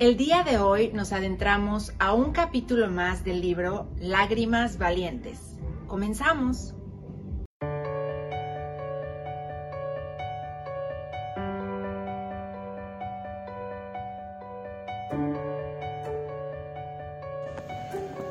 [0.00, 5.38] El día de hoy nos adentramos a un capítulo más del libro Lágrimas Valientes.
[5.86, 6.74] Comenzamos.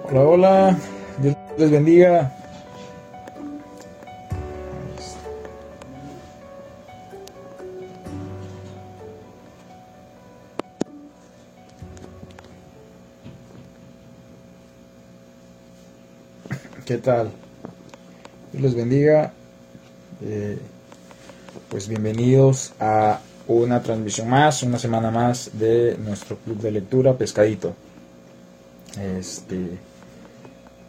[0.03, 0.77] Hola, hola,
[1.19, 2.42] Dios les bendiga.
[16.93, 17.31] ¿Qué tal?
[18.51, 19.33] Dios les bendiga.
[20.23, 20.59] Eh,
[21.67, 27.73] pues bienvenidos a una transmisión más, una semana más de nuestro club de lectura Pescadito.
[29.01, 29.79] Este,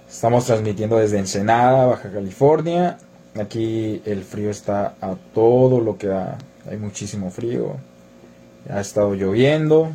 [0.06, 2.98] estamos transmitiendo desde Ensenada, Baja California.
[3.40, 6.36] Aquí el frío está a todo lo que da.
[6.70, 7.78] Hay muchísimo frío.
[8.68, 9.88] Ha estado lloviendo.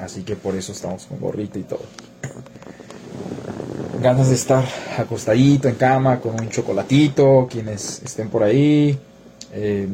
[0.00, 2.07] Así que por eso estamos con gorrita y todo
[4.00, 4.64] ganas de estar
[4.96, 8.98] acostadito en cama con un chocolatito, quienes estén por ahí.
[9.52, 9.88] Eh,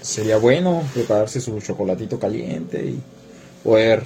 [0.00, 3.00] sería bueno prepararse su chocolatito caliente y
[3.62, 4.02] poder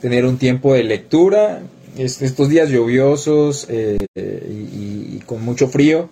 [0.00, 1.60] tener un tiempo de lectura.
[1.96, 6.08] estos días lluviosos eh, y, con mucho frío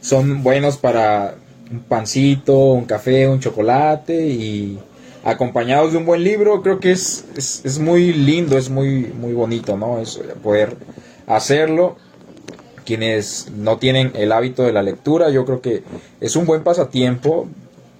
[0.00, 1.36] son buenos para
[1.70, 4.78] un pancito, un café, un chocolate y
[5.22, 6.60] acompañados de un buen libro.
[6.62, 10.00] Creo que es, es, es muy lindo, es muy, muy bonito, ¿no?
[10.00, 10.76] Es poder
[11.36, 11.96] hacerlo.
[12.84, 15.84] Quienes no tienen el hábito de la lectura, yo creo que
[16.20, 17.46] es un buen pasatiempo.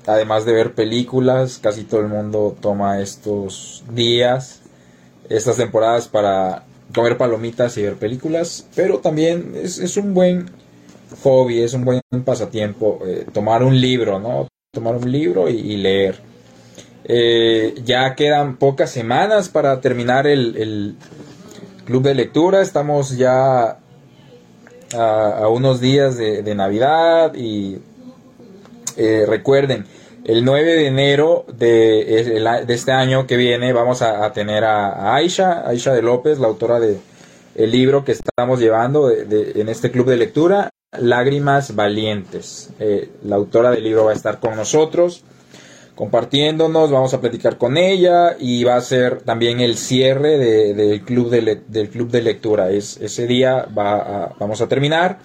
[0.06, 4.62] Además de ver películas, casi todo el mundo toma estos días,
[5.28, 10.50] estas temporadas para comer palomitas y ver películas, pero también es, un buen
[11.22, 14.48] hobby, es un buen pasatiempo eh, tomar un libro, ¿no?
[14.72, 16.16] Tomar un libro y, leer.
[17.04, 20.96] Eh, ya quedan pocas semanas para terminar el,
[21.84, 22.60] club de lectura.
[22.60, 23.78] Estamos ya
[24.94, 27.78] a, unos días de, Navidad y
[28.96, 29.86] eh, recuerden,
[30.24, 35.92] el 9 de enero de, este año que viene vamos a, tener a, Aisha, Aisha
[35.92, 36.98] de López, la autora de
[37.54, 42.70] el libro que estamos llevando en este club de lectura, Lágrimas Valientes.
[42.80, 45.22] Eh, la autora del libro va a estar con nosotros
[45.94, 51.30] compartiéndonos, vamos a platicar con ella y va a ser también el cierre del, club
[51.30, 52.70] de del club de lectura.
[52.70, 55.18] Es, ese día va vamos a terminar.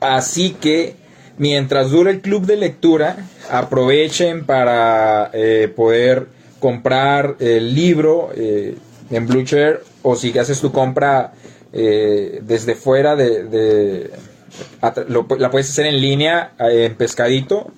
[0.00, 0.96] Así que
[1.38, 3.16] mientras dure el club de lectura,
[3.50, 6.26] aprovechen para eh, poder
[6.58, 8.76] comprar el libro eh,
[9.10, 11.32] en Blue Chair o si haces tu compra
[11.72, 14.10] eh, desde fuera de,
[15.38, 17.70] la puedes hacer en línea en Pescadito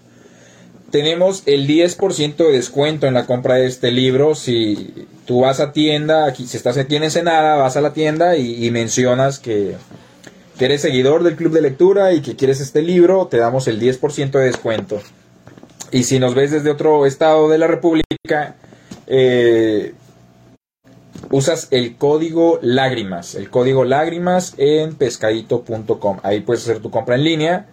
[0.90, 4.34] tenemos el 10% de descuento en la compra de este libro.
[4.34, 8.36] Si tú vas a tienda, aquí, si estás aquí en Ensenada, vas a la tienda
[8.36, 9.76] y, mencionas que,
[10.58, 14.30] eres seguidor del club de lectura y que quieres este libro, te damos el 10%
[14.30, 15.00] de descuento.
[15.90, 18.56] Y si nos ves desde otro estado de la República,
[19.06, 19.94] eh,
[21.30, 26.18] usas el código lágrimas, el código lágrimas en pescadito.com.
[26.22, 27.66] Ahí puedes hacer tu compra en línea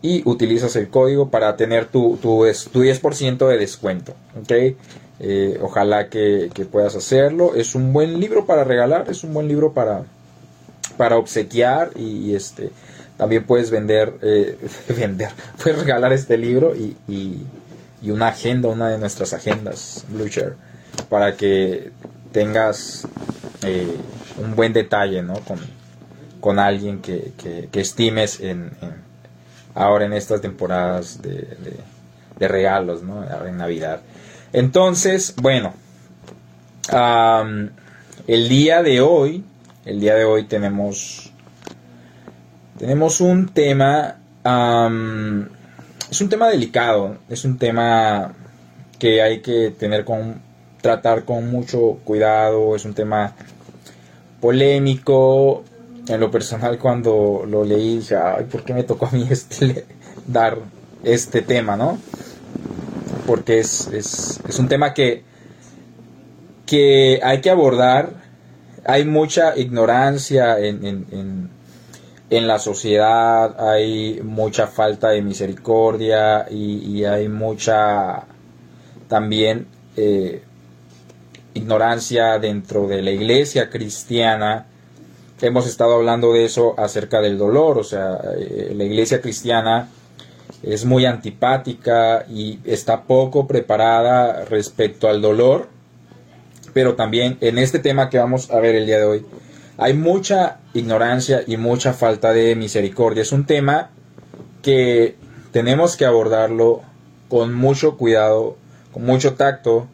[0.00, 4.14] y utilizas el código para tener tu, tu, 10% de descuento.
[4.40, 4.76] ¿okay?
[5.20, 7.54] Eh, ojalá que, puedas hacerlo.
[7.54, 10.04] Es un buen libro para regalar, es un buen libro para,
[10.96, 12.70] para obsequiar y, este
[13.16, 14.56] también puedes vender, eh,
[14.96, 17.44] vender, puedes regalar este libro y, y,
[18.10, 20.54] una agenda, una de nuestras agendas, Blucher,
[21.08, 21.90] para que
[22.30, 23.08] tengas
[23.64, 23.96] eh,
[24.40, 25.34] un buen detalle ¿no?
[25.40, 25.58] con,
[26.40, 28.70] con alguien que, que, estimes en
[29.78, 31.46] ahora en estas temporadas de,
[32.40, 33.24] regalos, ¿no?
[33.46, 34.00] En Navidad.
[34.52, 35.72] Entonces, bueno,
[38.26, 39.44] el día de hoy,
[39.84, 41.32] el día de hoy tenemos,
[42.78, 44.16] tenemos un tema,
[46.10, 48.34] es un tema delicado, es un tema
[48.98, 50.40] que hay que tener con,
[50.80, 53.32] tratar con mucho cuidado, es un tema
[54.40, 55.62] polémico,
[56.08, 59.86] en lo personal cuando lo leí dije, ay, ¿por qué me tocó a mí este,
[60.26, 60.58] dar
[61.02, 61.98] este tema, no?
[63.26, 65.22] Porque es, es, es un tema que,
[66.66, 68.12] que hay que abordar.
[68.84, 71.50] Hay mucha ignorancia en, en,
[72.30, 78.24] en, la sociedad, hay mucha falta de misericordia y, hay mucha
[79.08, 79.66] también
[79.96, 80.42] eh,
[81.52, 84.67] ignorancia dentro de la iglesia cristiana
[85.40, 89.88] hemos estado hablando de eso acerca del dolor, o sea, eh, la iglesia cristiana
[90.62, 95.68] es muy antipática y está poco preparada respecto al dolor
[96.72, 99.26] pero también en este tema que vamos a ver el día de hoy,
[99.78, 103.22] hay mucha ignorancia y mucha falta de misericordia.
[103.22, 103.90] Es un tema
[104.62, 105.16] que
[105.50, 106.82] tenemos que abordarlo
[107.28, 108.56] con mucho cuidado,
[108.92, 109.88] con mucho tacto,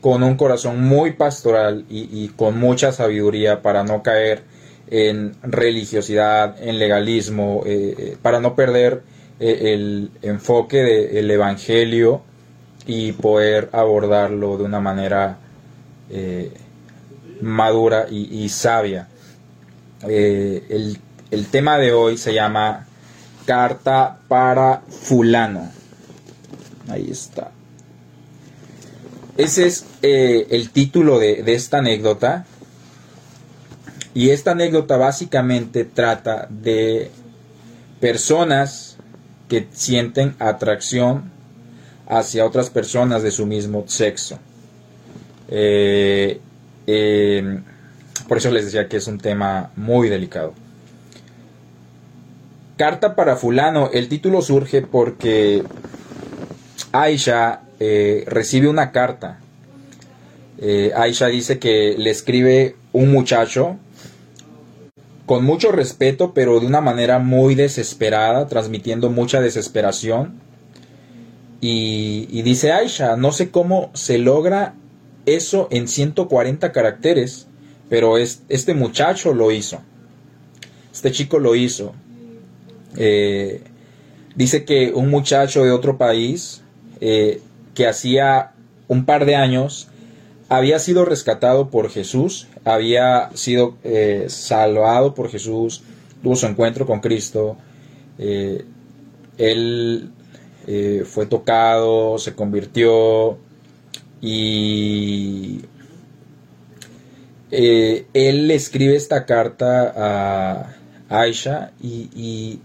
[0.00, 4.42] con un corazón muy pastoral y, con mucha sabiduría para no caer
[4.90, 9.02] en religiosidad, en legalismo, eh, eh, para no perder
[9.40, 12.22] eh, el enfoque del Evangelio
[12.86, 15.38] y poder abordarlo de una manera
[17.40, 19.08] madura y, sabia.
[20.06, 20.96] el,
[21.32, 22.86] el tema de hoy se llama
[23.44, 25.68] Carta para fulano.
[26.88, 27.50] Ahí está.
[29.36, 32.46] Ese es el título de, esta anécdota.
[34.16, 37.10] Y esta anécdota básicamente trata de
[38.00, 38.96] personas
[39.46, 41.30] que sienten atracción
[42.08, 44.38] hacia otras personas de su mismo sexo.
[45.50, 46.40] Eh,
[46.86, 47.60] eh,
[48.26, 50.54] por eso les decía que es un tema muy delicado.
[52.78, 53.90] Carta para fulano.
[53.92, 55.62] El título surge porque
[56.90, 59.40] Aisha eh, recibe una carta.
[60.96, 63.76] Aisha dice que le escribe un muchacho
[65.26, 70.40] con mucho respeto, pero de una manera muy desesperada, transmitiendo mucha desesperación.
[71.60, 74.74] Y, dice Aisha, no sé cómo se logra
[75.26, 77.48] eso en 140 caracteres,
[77.88, 79.80] pero este muchacho lo hizo.
[80.92, 81.92] Este chico lo hizo.
[82.96, 83.62] Eh,
[84.36, 86.62] dice que un muchacho de otro país
[87.00, 88.52] que hacía
[88.88, 89.88] un par de años
[90.48, 95.82] había sido rescatado por Jesús, había sido eh, salvado por Jesús,
[96.22, 97.56] tuvo su encuentro con Cristo,
[98.18, 98.64] eh,
[99.38, 100.10] él
[100.66, 103.38] eh, fue tocado, se convirtió
[104.20, 105.62] y
[107.50, 110.76] él escribe esta carta a
[111.08, 112.60] Aisha y,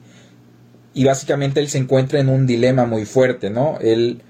[0.93, 3.77] y, básicamente él se encuentra en un dilema muy fuerte, ¿no?
[3.79, 4.21] Él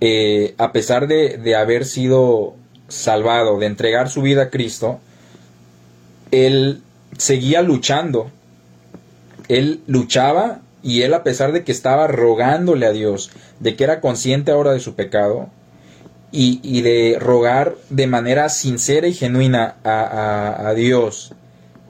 [0.00, 2.54] eh, a pesar de, haber sido
[2.88, 5.00] salvado, de entregar su vida a Cristo,
[6.30, 6.82] él
[7.16, 8.30] seguía luchando.
[9.48, 13.30] Él luchaba y él a pesar de que estaba rogándole a Dios,
[13.60, 15.50] de que era consciente ahora de su pecado,
[16.30, 21.32] y, de rogar de manera sincera y genuina a, a Dios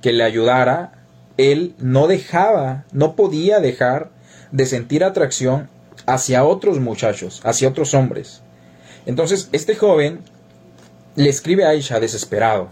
[0.00, 0.92] que le ayudara,
[1.38, 4.10] él no dejaba, no podía dejar
[4.52, 5.68] de sentir atracción
[6.06, 8.42] hacia otros muchachos, hacia otros hombres.
[9.06, 10.20] Entonces, este joven
[11.16, 12.68] le escribe a Aisha desesperado.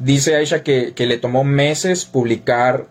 [0.00, 2.86] Dice Aisha que, le tomó meses publicar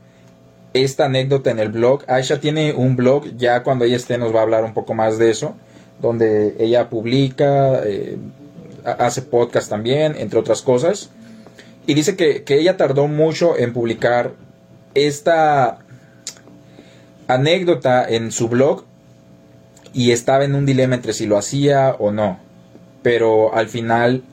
[0.74, 2.04] esta anécdota en el blog.
[2.08, 5.18] Aisha tiene un blog, ya cuando ella esté nos va a hablar un poco más
[5.18, 5.56] de eso,
[6.02, 8.18] donde ella publica, eh,
[8.84, 11.10] hace podcast también, entre otras cosas.
[11.88, 14.34] Y dice que, que ella tardó mucho en publicar
[14.94, 15.80] esta
[17.28, 18.86] anécdota en su blog
[19.96, 22.38] y estaba en un dilema entre si lo hacía o no.
[23.02, 24.24] Pero al final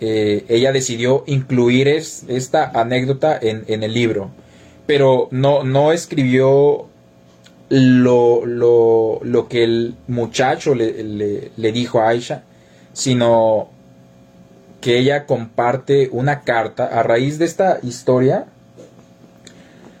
[0.00, 4.30] eh, ella decidió incluir esta anécdota en, el libro.
[4.86, 6.86] Pero no, no escribió
[7.68, 12.44] lo, lo, que el muchacho le, le dijo a Aisha,
[12.92, 13.68] sino
[14.80, 18.46] que ella comparte una carta a raíz de esta historia.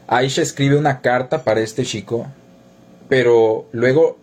[0.06, 2.28] Aisha escribe una carta para este chico,
[3.08, 4.19] pero luego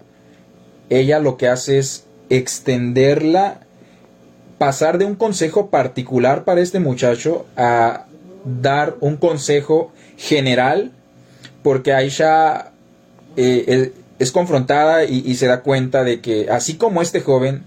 [0.90, 3.62] ella lo que hace es extenderla,
[4.58, 8.06] pasar de un consejo particular para este muchacho a
[8.62, 10.92] dar un consejo general,
[11.64, 12.72] porque Aisha
[13.36, 17.64] eh, es confrontada y, se da cuenta de que así como este joven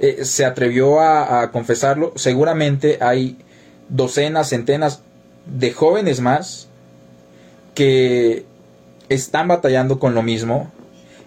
[0.00, 3.36] eh, se atrevió a confesarlo, seguramente hay
[3.88, 5.02] docenas, centenas
[5.46, 6.68] de jóvenes más
[7.74, 8.44] que
[9.08, 10.70] están batallando con lo mismo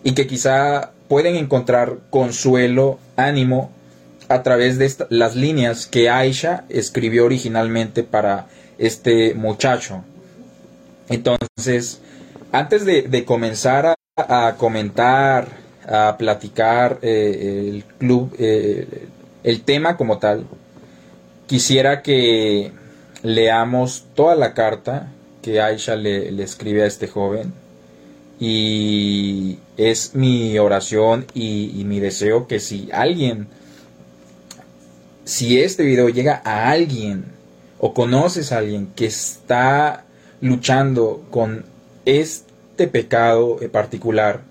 [0.04, 3.72] y que quizá pueden encontrar consuelo, ánimo
[4.28, 8.48] a través de las líneas que Aisha escribió originalmente para
[8.78, 10.04] este muchacho.
[11.10, 12.02] Entonces,
[12.52, 15.48] antes de, comenzar a, comentar,
[15.88, 19.08] a platicar eh, el club, eh,
[19.44, 20.48] el tema como tal,
[21.46, 22.72] quisiera que
[23.22, 25.12] leamos toda la carta
[25.44, 27.54] que Aisha le escribe a este joven
[28.40, 33.48] y es mi oración y, mi deseo que si alguien,
[35.24, 37.26] si este video llega a alguien
[37.80, 40.06] o conoces a alguien que está
[40.42, 41.66] luchando con
[42.06, 44.42] este pecado particular,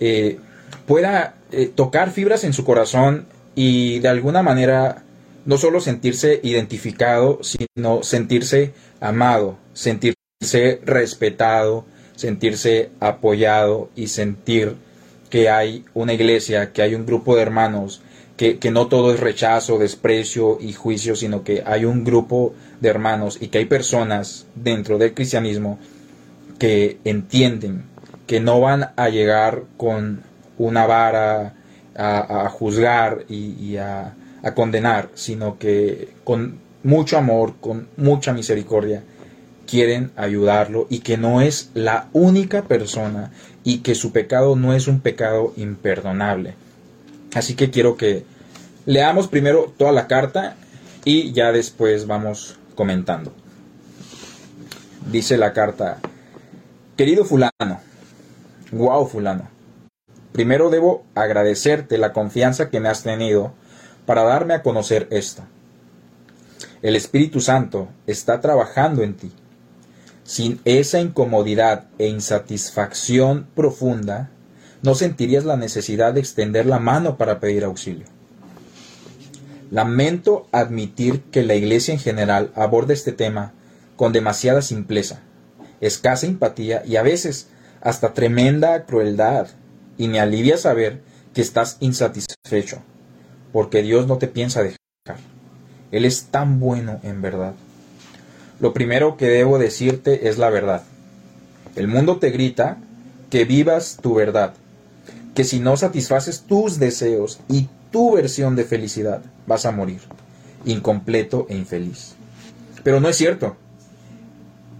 [0.00, 0.38] eh,
[0.86, 5.04] pueda eh, tocar fibras en su corazón y de alguna manera
[5.44, 11.84] no solo sentirse identificado, sino sentirse amado, sentirse respetado,
[12.20, 14.76] sentirse apoyado y sentir
[15.30, 18.02] que hay una iglesia, que hay un grupo de hermanos,
[18.36, 22.90] que, que, no todo es rechazo, desprecio y juicio, sino que hay un grupo de
[22.90, 25.78] hermanos y que hay personas dentro del cristianismo
[26.58, 27.84] que entienden
[28.26, 30.22] que no van a llegar con
[30.58, 31.54] una vara
[31.96, 39.02] a, juzgar y, a, a condenar, sino que con mucho amor, con mucha misericordia,
[39.70, 43.30] quieren ayudarlo y que no es la única persona
[43.62, 46.54] y que su pecado no es un pecado imperdonable.
[47.34, 48.24] Así que quiero que
[48.84, 50.56] leamos primero toda la carta
[51.04, 53.32] y ya después vamos comentando.
[55.10, 55.98] Dice la carta,
[56.96, 57.80] querido fulano,
[58.72, 59.48] wow fulano,
[60.32, 63.52] primero debo agradecerte la confianza que me has tenido
[64.04, 65.42] para darme a conocer esto.
[66.82, 69.32] El Espíritu Santo está trabajando en ti.
[70.30, 74.30] Sin esa incomodidad e insatisfacción profunda,
[74.80, 78.06] no sentirías la necesidad de extender la mano para pedir auxilio.
[79.72, 83.54] Lamento admitir que la Iglesia en general aborda este tema
[83.96, 85.18] con demasiada simpleza,
[85.80, 87.48] escasa empatía y a veces
[87.80, 89.48] hasta tremenda crueldad,
[89.98, 91.02] y me alivia saber
[91.34, 92.84] que estás insatisfecho,
[93.52, 94.78] porque Dios no te piensa dejar.
[95.90, 97.54] Él es tan bueno en verdad.
[98.60, 100.82] Lo primero que debo decirte es la verdad.
[101.76, 102.76] El mundo te grita
[103.30, 104.52] que vivas tu verdad,
[105.34, 110.00] que si no satisfaces tus deseos y tu versión de felicidad, vas a morir,
[110.66, 112.14] incompleto e infeliz.
[112.84, 113.56] Pero no es cierto.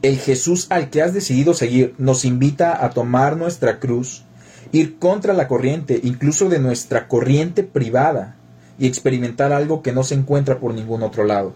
[0.02, 4.24] El Jesús al que has decidido seguir nos invita a tomar nuestra cruz,
[4.72, 8.36] ir contra la corriente, incluso de nuestra corriente privada,
[8.78, 11.54] y experimentar algo que no se encuentra por ningún otro lado.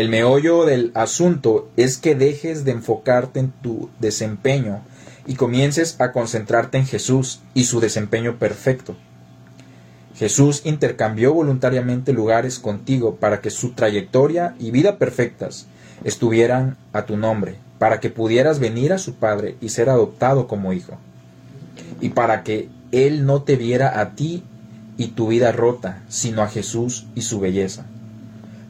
[0.00, 4.80] El meollo del asunto es que dejes de enfocarte en tu desempeño
[5.26, 8.96] y comiences a concentrarte en Jesús y su desempeño perfecto.
[10.16, 15.66] Jesús intercambió voluntariamente lugares contigo para que su trayectoria y vida perfectas
[16.02, 20.72] estuvieran a tu nombre, para que pudieras venir a su Padre y ser adoptado como
[20.72, 20.96] hijo,
[22.00, 24.44] y para que Él no te viera a ti
[24.96, 27.84] y tu vida rota, sino a Jesús y su belleza.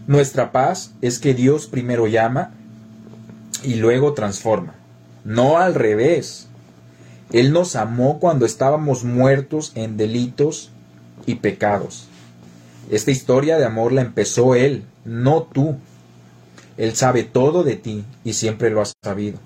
[0.07, 2.53] Nuestra paz es que Dios primero llama
[3.63, 4.75] y luego transforma,
[5.25, 6.49] no al revés.
[7.33, 10.71] Él nos amó cuando estábamos muertos en delitos
[11.27, 12.09] y pecados.
[12.91, 15.77] Esta historia de amor la empezó Él, no tú.
[16.77, 19.39] Él sabe todo de ti y siempre lo has sabido.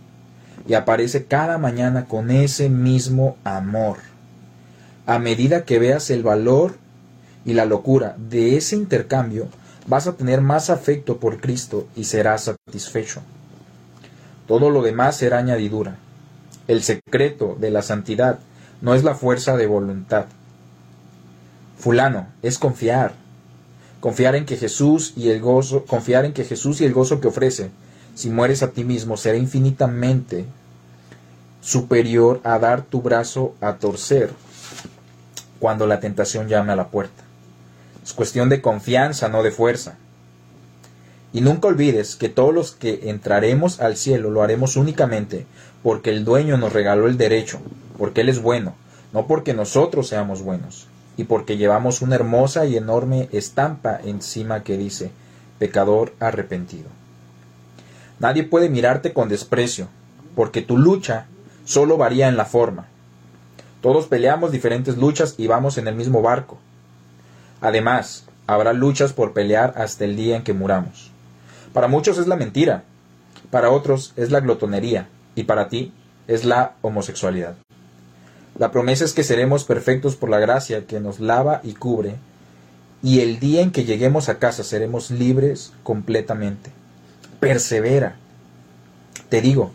[0.66, 3.98] Y aparece cada mañana con ese mismo amor.
[5.04, 6.78] A medida que veas el valor
[7.44, 9.48] y la locura de ese intercambio,
[9.86, 13.20] vas a tener más afecto por Cristo y serás satisfecho.
[14.46, 15.96] Todo lo demás será añadidura.
[16.68, 18.38] El secreto de la santidad
[18.80, 20.26] no es la fuerza de voluntad,
[21.78, 23.12] fulano, es confiar.
[24.00, 27.28] Confiar en que Jesús y el gozo, confiar en que Jesús y el gozo que
[27.28, 27.70] ofrece,
[28.14, 30.44] si mueres a ti mismo, será infinitamente
[31.60, 34.30] superior a dar tu brazo a torcer
[35.58, 37.23] cuando la tentación llame a la puerta.
[38.04, 39.96] Es cuestión de confianza, no de fuerza.
[41.32, 45.46] Y nunca olvides que todos los que entraremos al cielo lo haremos únicamente
[45.82, 47.60] porque el dueño nos regaló el derecho,
[47.98, 48.74] porque Él es bueno,
[49.12, 54.76] no porque nosotros seamos buenos y porque llevamos una hermosa y enorme estampa encima que
[54.76, 55.10] dice
[55.58, 56.88] pecador arrepentido.
[58.18, 59.88] Nadie puede mirarte con desprecio,
[60.34, 61.26] porque tu lucha
[61.64, 62.86] solo varía en la forma.
[63.80, 66.58] Todos peleamos diferentes luchas y vamos en el mismo barco.
[67.64, 71.10] Además, habrá luchas por pelear hasta el día en que muramos.
[71.72, 72.84] Para muchos es la mentira,
[73.50, 75.90] para otros es la glotonería y para ti
[76.28, 77.54] es la homosexualidad.
[78.58, 82.16] La promesa es que seremos perfectos por la gracia que nos lava y cubre,
[83.02, 86.70] y el día en que lleguemos a casa seremos libres completamente.
[87.40, 88.16] Persevera.
[89.30, 89.72] Te digo,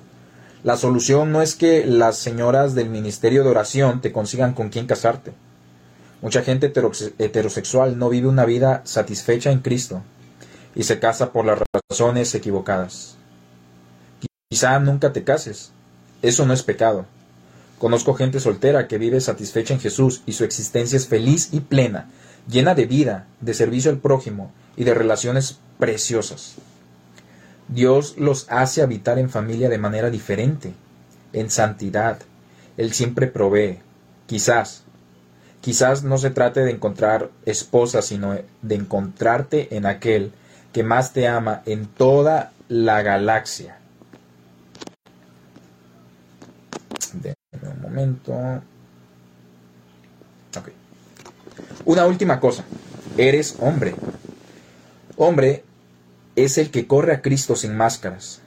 [0.63, 4.86] la solución no es que las señoras del ministerio de oración te consigan con quién
[4.86, 5.34] casarte.
[6.22, 6.74] Mucha gente
[7.18, 10.04] heterosexual no vive una vida satisfecha en Cristo
[10.76, 11.60] y se casa por las
[11.90, 13.16] razones equivocadas.
[14.50, 15.72] Quizá nunca te cases.
[16.22, 17.06] Eso no es pecado.
[17.78, 22.10] Conozco gente soltera que vive satisfecha en Jesús y su existencia es feliz y plena,
[22.50, 26.56] llena de vida, de servicio al prójimo y de relaciones preciosas.
[27.70, 30.74] Dios los hace habitar en familia de manera diferente,
[31.32, 32.20] en santidad.
[32.76, 33.80] Él siempre provee.
[34.26, 34.84] Quizás,
[35.62, 40.32] Quizás no se trate de encontrar esposa, sino de encontrarte en aquel
[40.72, 43.78] que más te ama en toda la galaxia.
[47.62, 48.62] un momento.
[51.86, 52.63] Una última cosa.
[53.18, 53.96] Eres hombre.
[55.18, 55.63] Hombre
[56.36, 58.42] es el que corre a Cristo sin máscaras.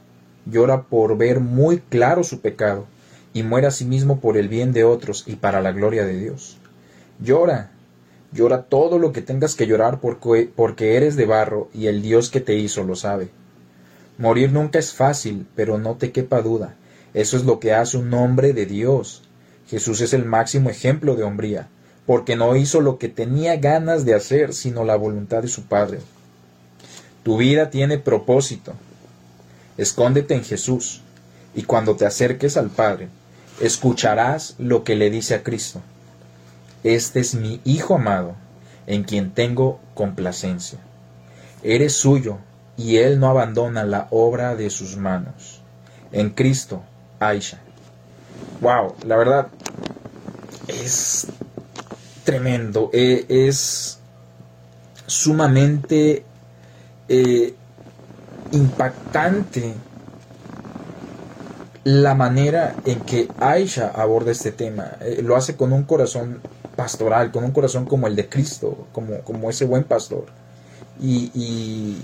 [0.47, 2.87] Llora por ver muy claro su pecado
[3.35, 6.19] y muere a sí mismo por el bien de otros y para la gloria de
[6.19, 6.59] Dios.
[7.23, 7.71] Llora,
[8.33, 12.41] llora todo lo que tengas que llorar porque, eres de barro y el Dios que
[12.41, 13.29] te hizo lo sabe.
[14.19, 16.75] Morir nunca es fácil, pero no te quepa duda.
[17.14, 19.23] Eso es lo que hace un hombre de Dios.
[19.69, 21.69] Jesús es el máximo ejemplo de hombría,
[22.07, 26.00] porque no hizo lo que tenía ganas de hacer, sino la voluntad de su Padre.
[27.23, 28.73] Tu vida tiene propósito.
[29.76, 31.02] Escóndete en Jesús,
[31.55, 33.09] y cuando te acerques al Padre,
[33.61, 35.83] escucharás lo que le dice a Cristo.
[36.85, 38.35] Este es mi Hijo amado,
[38.87, 40.79] en quien tengo complacencia.
[41.62, 42.39] Eres suyo,
[42.77, 45.61] y Él no abandona la obra de sus manos.
[46.11, 46.83] En Cristo,
[47.21, 47.59] Aisha.
[48.61, 49.49] Wow, la verdad
[50.69, 51.27] es
[52.25, 53.99] tremendo, e, es
[55.07, 56.25] sumamente
[57.09, 57.55] eh,
[58.53, 59.75] impactante
[61.85, 64.93] la manera en que Aisha aborda este tema.
[65.01, 66.41] Eh, lo hace con un corazón
[66.76, 70.26] pastoral, con un corazón como el de Cristo, como, como ese buen pastor.
[71.00, 71.99] Y,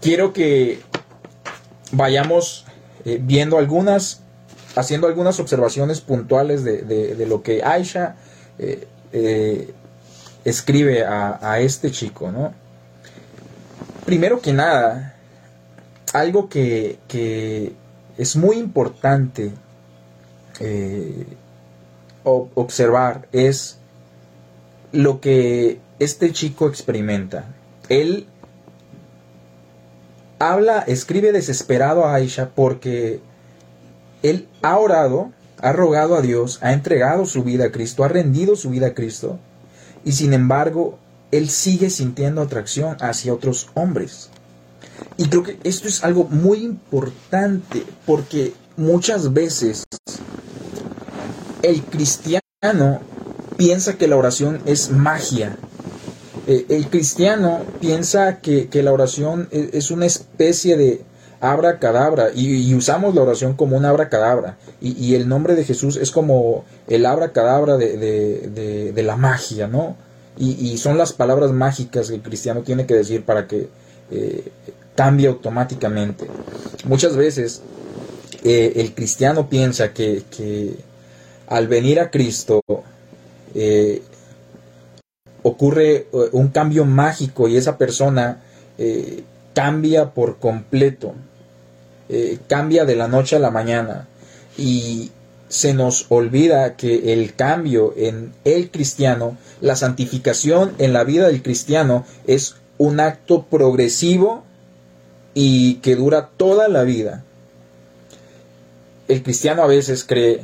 [0.00, 0.80] quiero que
[1.92, 2.64] vayamos
[3.04, 4.20] eh, viendo algunas,
[4.74, 8.16] haciendo algunas observaciones puntuales de, lo que Aisha
[8.58, 9.74] eh,
[10.44, 12.54] escribe a, este chico, ¿no?
[14.04, 15.16] Primero que nada,
[16.12, 17.72] algo que, que
[18.16, 19.52] es muy importante
[20.60, 21.26] eh,
[22.26, 23.78] observar es
[24.92, 27.54] lo que este chico experimenta.
[27.88, 28.26] Él
[30.38, 33.20] habla, escribe desesperado a Aisha porque
[34.22, 38.56] él ha orado, ha rogado a Dios, ha entregado su vida a Cristo, ha rendido
[38.56, 39.38] su vida a Cristo,
[40.04, 40.98] y sin embargo,
[41.30, 44.30] él sigue sintiendo atracción hacia otros hombres.
[45.16, 49.84] Y creo que esto es algo muy importante porque muchas veces
[51.70, 53.00] el cristiano
[53.56, 55.56] piensa que la oración es magia.
[56.46, 61.02] Eh, el cristiano piensa que, la oración e, es, una especie de
[61.40, 65.96] abracadabra y, y, usamos la oración como un abracadabra y, y el nombre de Jesús
[65.96, 69.96] es como el abracadabra de, de, de, la magia, ¿no?
[70.38, 73.68] Y, y, son las palabras mágicas que el cristiano tiene que decir para que
[74.10, 74.52] eh,
[74.94, 76.26] cambia automáticamente.
[76.84, 77.62] Muchas veces
[78.44, 80.22] eh, el cristiano piensa que,
[81.46, 82.60] al venir a Cristo
[83.54, 84.02] eh,
[85.42, 88.42] ocurre eh, un cambio mágico y esa persona
[89.54, 91.14] cambia por completo,
[92.46, 94.06] cambia de la noche a la mañana
[94.58, 95.12] y
[95.48, 101.42] se nos olvida que el cambio en el cristiano, la santificación en la vida del
[101.42, 104.44] cristiano es un acto progresivo
[105.34, 107.24] y que dura toda la vida.
[109.08, 110.40] El cristiano a veces cree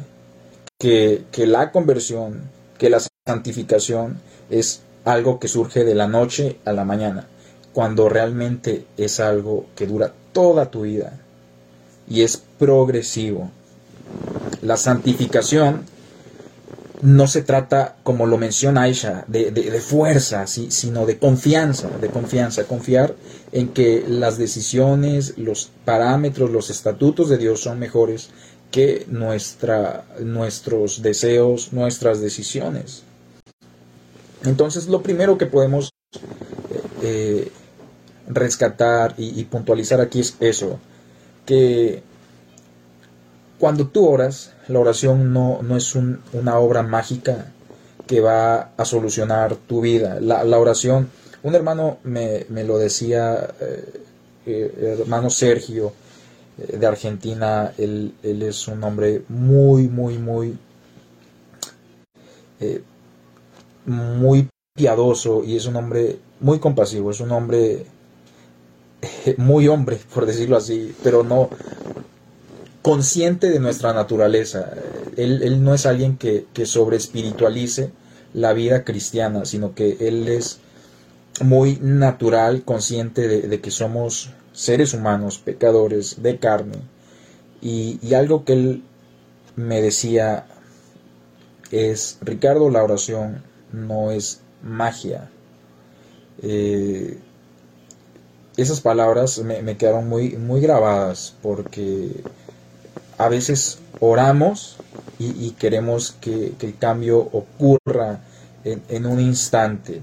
[0.82, 2.40] que, la conversión,
[2.76, 4.18] que la santificación
[4.50, 7.28] es algo que surge de la noche a la mañana,
[7.72, 11.20] cuando realmente es algo que dura toda tu vida
[12.08, 13.48] y es progresivo.
[14.60, 15.84] La santificación
[17.00, 22.64] no se trata, como lo menciona Aisha, de, de, fuerza, sino de confianza, de confianza,
[22.64, 23.14] confiar
[23.52, 28.30] en que las decisiones, los parámetros, los estatutos de Dios son mejores
[28.72, 33.04] que nuestra, nuestros deseos, nuestras decisiones.
[34.44, 37.52] Entonces, lo primero que podemos eh, eh,
[38.26, 40.80] rescatar y, puntualizar aquí es eso,
[41.44, 42.02] que
[43.58, 47.52] cuando tú oras, la oración no, no es una obra mágica
[48.06, 50.18] que va a solucionar tu vida.
[50.20, 51.10] La, oración,
[51.42, 53.50] un hermano me, lo decía,
[54.46, 55.92] eh, hermano Sergio
[56.56, 60.58] de Argentina, él, es un hombre muy, muy, muy,
[63.86, 67.86] muy piadoso y es un hombre muy compasivo, es un hombre
[69.36, 71.50] muy hombre, por decirlo así, pero no,
[72.82, 74.72] consciente de nuestra naturaleza.
[75.16, 77.90] Él, no es alguien que, que sobre espiritualice
[78.34, 80.58] la vida cristiana, sino que él es
[81.42, 86.78] muy natural, consciente de, que somos seres humanos, pecadores, de carne.
[87.60, 88.82] Y, algo que él
[89.56, 90.46] me decía
[91.70, 95.30] es, Ricardo, la oración no es magia.
[96.42, 97.18] Eh,
[98.56, 102.22] esas palabras me, quedaron muy, muy grabadas porque
[103.18, 104.76] a veces oramos
[105.18, 108.20] y, queremos que, el cambio ocurra
[108.64, 110.02] en, un instante.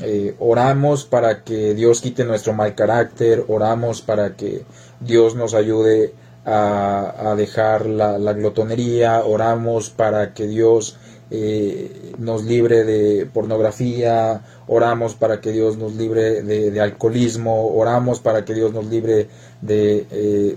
[0.00, 4.64] Eh, oramos para que Dios quite nuestro mal carácter, oramos para que
[5.00, 10.98] Dios nos ayude a, dejar la, glotonería, oramos para que Dios
[11.30, 18.44] eh, nos libre de pornografía, oramos para que Dios nos libre de, alcoholismo, oramos para
[18.44, 19.28] que Dios nos libre
[19.62, 20.56] de eh,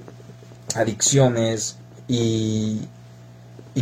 [0.75, 2.81] adicciones y,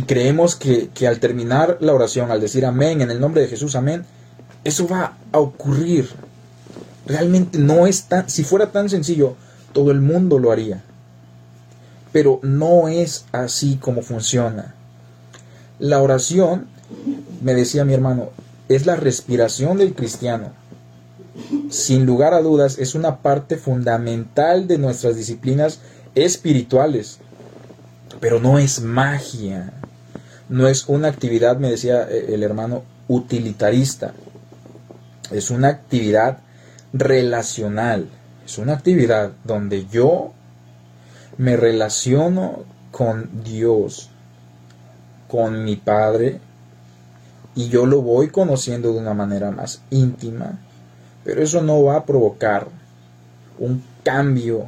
[0.06, 3.74] creemos que, que al terminar la oración, al decir amén, en el nombre de Jesús,
[3.74, 4.04] amén,
[4.66, 6.08] eso va a ocurrir.
[7.06, 9.36] Realmente no es tan, si fuera tan sencillo,
[9.72, 10.82] todo el mundo lo haría.
[12.10, 14.74] Pero no es así como funciona.
[15.78, 16.66] La oración,
[17.42, 18.30] me decía mi hermano,
[18.68, 20.50] es la respiración del cristiano.
[21.70, 25.78] Sin lugar a dudas, es una parte fundamental de nuestras disciplinas
[26.16, 27.18] espirituales.
[28.18, 29.74] Pero no es magia.
[30.48, 34.12] No es una actividad, me decía eh, el hermano, utilitarista.
[35.30, 36.38] Es una actividad
[36.92, 38.08] relacional.
[38.44, 40.32] Es una actividad donde yo
[41.38, 44.08] me relaciono con Dios,
[45.28, 46.40] con mi Padre,
[47.54, 50.58] y yo lo voy conociendo de una manera más íntima,
[51.24, 52.68] pero eso no va a provocar
[53.58, 54.66] un cambio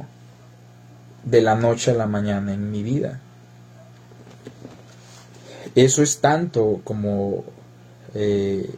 [1.23, 3.19] de la noche a la mañana en mi vida.
[5.75, 7.43] Eso es tanto como
[8.15, 8.69] eh,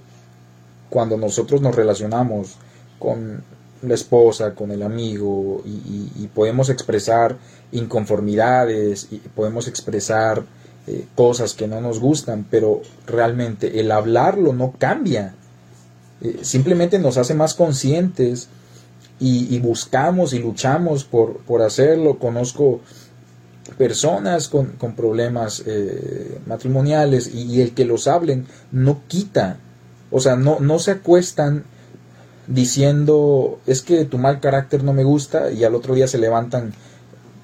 [0.92, 2.58] cuando nosotros nos relacionamos
[3.00, 3.42] con
[3.82, 7.38] la esposa, con el amigo, y, podemos expresar
[7.72, 10.44] inconformidades, y podemos expresar
[10.86, 15.34] eh, cosas que no nos gustan, pero realmente el hablarlo no cambia.
[16.22, 18.50] Eh, simplemente nos hace más conscientes
[19.20, 22.20] y, buscamos y luchamos por, por, hacerlo.
[22.20, 22.82] Conozco
[23.78, 29.58] personas con, problemas eh, matrimoniales y, y, el que los hablen no quita.
[30.12, 31.64] O sea, no, no se acuestan
[32.48, 36.74] diciendo es que tu mal carácter no me gusta y al otro día se levantan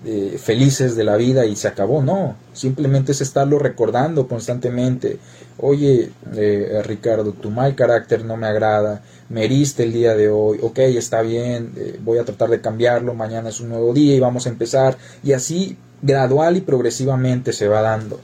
[0.06, 5.17] eh, felices de la vida y se acabó, no, simplemente es estarlo recordando constantemente,
[5.58, 10.60] oye eh, Ricardo, tu mal carácter no me agrada, me heriste el día de hoy,
[10.62, 14.19] ok, está bien, eh, voy a tratar de cambiarlo, mañana es un nuevo día y
[14.19, 18.19] vamos a empezar, y así gradual y progresivamente se va dando.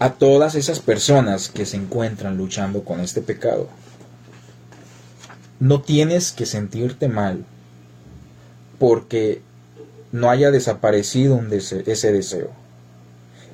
[0.00, 3.68] A todas esas personas que se encuentran luchando con este pecado,
[5.58, 7.44] no tienes que sentirte mal
[8.78, 9.42] porque
[10.12, 12.50] no haya desaparecido ese deseo.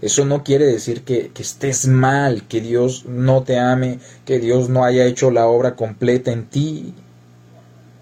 [0.02, 4.84] Eso no quiere decir que, estés mal, que Dios no te ame, que Dios no
[4.84, 6.92] haya hecho la obra completa en ti.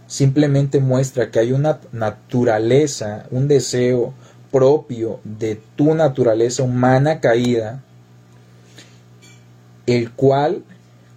[0.08, 4.14] Simplemente muestra que hay una naturaleza, un deseo
[4.50, 7.84] propio de tu naturaleza humana caída,
[9.92, 10.64] el cual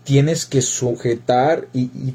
[0.04, 2.14] tienes que sujetar y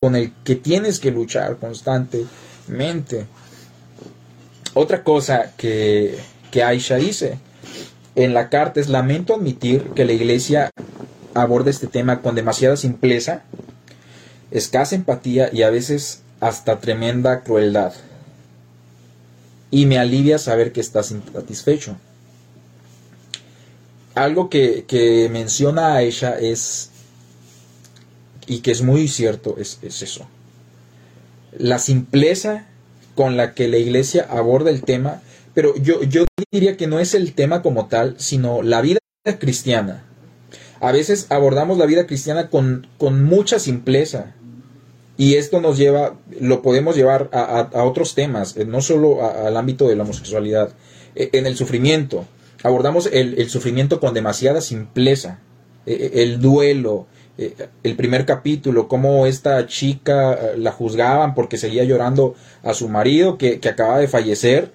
[0.00, 3.26] con el que tienes que luchar constantemente.
[4.74, 6.18] Otra cosa que,
[6.50, 7.38] que Aisha dice
[8.14, 10.70] en la carta es lamento admitir que la iglesia
[11.34, 13.42] aborda este tema con demasiada simpleza,
[14.50, 17.92] escasa empatía y a veces hasta tremenda crueldad.
[19.70, 21.96] Y me alivia saber que estás insatisfecho.
[24.14, 26.90] Algo que, que menciona Aisha es
[28.46, 30.26] y que es muy cierto, es, eso.
[31.56, 32.66] La simpleza
[33.14, 35.22] con la que la iglesia aborda el tema,
[35.54, 38.98] pero yo, yo diría que no es el tema como tal, sino la vida
[39.38, 40.04] cristiana.
[40.80, 44.34] A veces abordamos la vida cristiana con, con mucha simpleza,
[45.16, 49.86] y esto nos lleva, lo podemos llevar a, otros temas, eh, no solo al ámbito
[49.86, 50.72] de la homosexualidad,
[51.14, 52.26] eh, en el sufrimiento.
[52.62, 55.38] Abordamos el, el sufrimiento con demasiada simpleza,
[55.86, 57.06] eh, el duelo,
[57.38, 62.90] eh, el primer capítulo, cómo esta chica eh, la juzgaban porque seguía llorando a su
[62.90, 64.70] marido que, que acaba de fallecer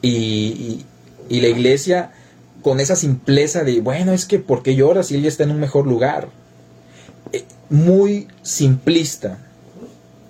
[0.00, 0.84] y,
[1.28, 2.10] y, la iglesia
[2.62, 5.60] con esa simpleza de, bueno, es que ¿por qué llora si ella está en un
[5.60, 6.28] mejor lugar?
[7.32, 9.38] Eh, muy simplista.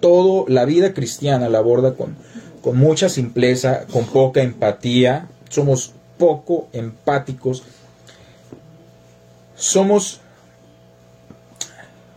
[0.00, 2.16] Todo la vida cristiana la aborda con,
[2.62, 5.28] con mucha simpleza, con poca empatía.
[5.48, 7.64] Somos poco empáticos.
[9.56, 10.20] Somos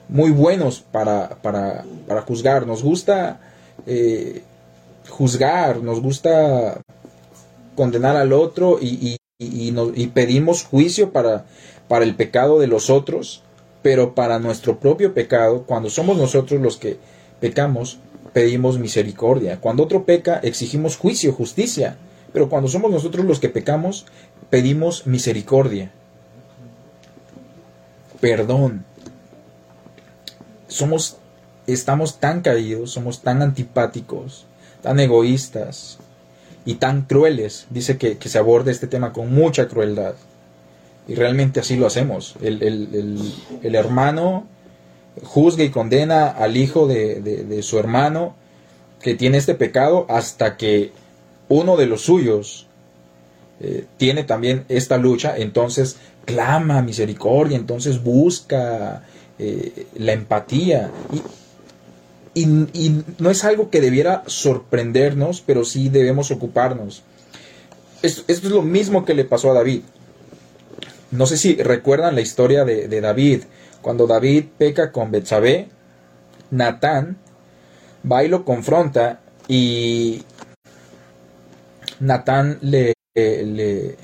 [0.08, 2.68] muy buenos para, para, para juzgar.
[2.68, 3.40] Nos gusta
[3.88, 4.44] eh,
[5.10, 6.82] juzgar, nos gusta
[7.76, 11.46] condenar al otro y, y, pedimos juicio para,
[11.88, 13.42] para el pecado de los otros,
[13.82, 17.00] pero para nuestro propio pecado, cuando somos nosotros los que
[17.40, 17.98] pecamos,
[18.34, 19.60] pedimos misericordia.
[19.60, 21.98] Cuando otro peca, exigimos juicio, justicia,
[22.36, 24.06] pero cuando somos nosotros los que pecamos,
[24.52, 25.90] pedimos misericordia,
[28.22, 28.86] perdón.
[30.68, 31.18] Somos,
[31.66, 34.46] estamos tan caídos, somos tan antipáticos,
[34.84, 35.98] tan egoístas,
[36.66, 37.68] y tan crueles.
[37.70, 40.16] Dice que, se aborda este tema con mucha crueldad.
[41.08, 42.36] Y realmente así lo hacemos.
[42.42, 43.22] El,
[43.62, 44.48] hermano
[45.24, 48.36] juzga y condena al hijo de, su hermano
[49.02, 50.92] que tiene este pecado hasta que
[51.50, 52.68] uno de los suyos
[53.60, 59.04] eh, tiene también esta lucha, entonces clama misericordia, entonces busca
[59.40, 60.92] eh, la empatía.
[62.34, 62.44] Y,
[63.18, 67.04] no es algo que debiera sorprendernos, pero sí debemos ocuparnos.
[68.02, 69.84] Esto, es lo mismo que le pasó a David.
[71.12, 73.44] No sé si recuerdan la historia de, David.
[73.82, 75.70] Cuando David peca con Betsabé,
[76.52, 77.18] Natán
[78.10, 80.24] va y lo confronta y
[82.00, 83.96] Natán le, le,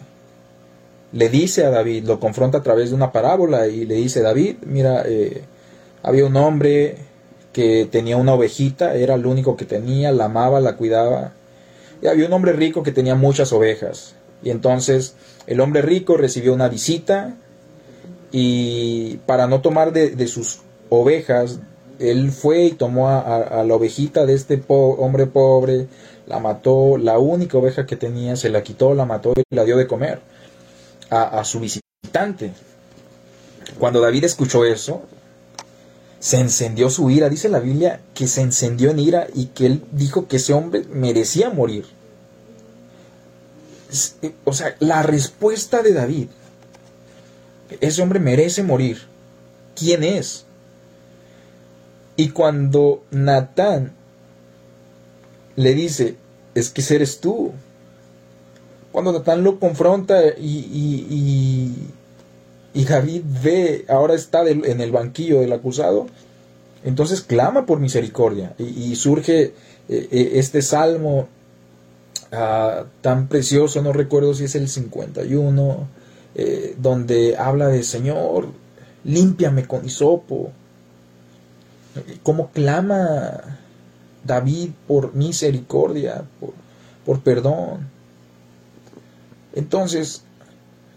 [1.12, 4.58] le, dice a David, lo confronta a través de una parábola y le dice, David,
[4.66, 5.42] mira, eh,
[6.04, 6.98] había un hombre
[7.54, 11.34] que tenía una ovejita, era el único que tenía, la amaba, la cuidaba.
[12.02, 14.16] Y había un hombre rico que tenía muchas ovejas.
[14.44, 15.16] Y entonces
[15.48, 17.36] el hombre rico recibió una visita
[18.32, 21.60] y para no tomar de, sus ovejas,
[22.00, 25.88] él fue y tomó a, la ovejita de este hombre pobre,
[26.28, 29.78] la mató, la única oveja que tenía, se la quitó, la mató y la dio
[29.78, 30.22] de comer
[31.10, 32.54] a, su visitante.
[33.78, 35.04] Cuando David escuchó eso,
[36.20, 37.30] se encendió su ira.
[37.30, 40.84] Dice la Biblia que se encendió en ira y que él dijo que ese hombre
[40.90, 41.86] merecía morir.
[44.22, 46.28] Eh, o sea, la respuesta de David,
[47.82, 49.02] ese hombre merece morir.
[49.76, 50.46] ¿Quién es?
[52.16, 53.94] Y cuando Natán
[55.62, 56.16] le dice,
[56.56, 57.52] es que eres tú.
[58.92, 61.74] Cuando Natán lo confronta y
[62.74, 66.08] y David ve, ahora está en el banquillo del acusado,
[66.84, 69.54] entonces clama por misericordia y, surge eh,
[69.90, 71.28] eh, este salmo
[72.32, 75.88] ah, tan precioso, no recuerdo si es el 51,
[76.36, 78.48] eh, donde habla de Señor,
[79.04, 80.52] límpiame con hisopo.
[82.24, 83.60] ¿Cómo clama
[84.24, 86.54] David por misericordia, por,
[87.06, 87.90] por perdón?
[89.54, 90.24] Entonces,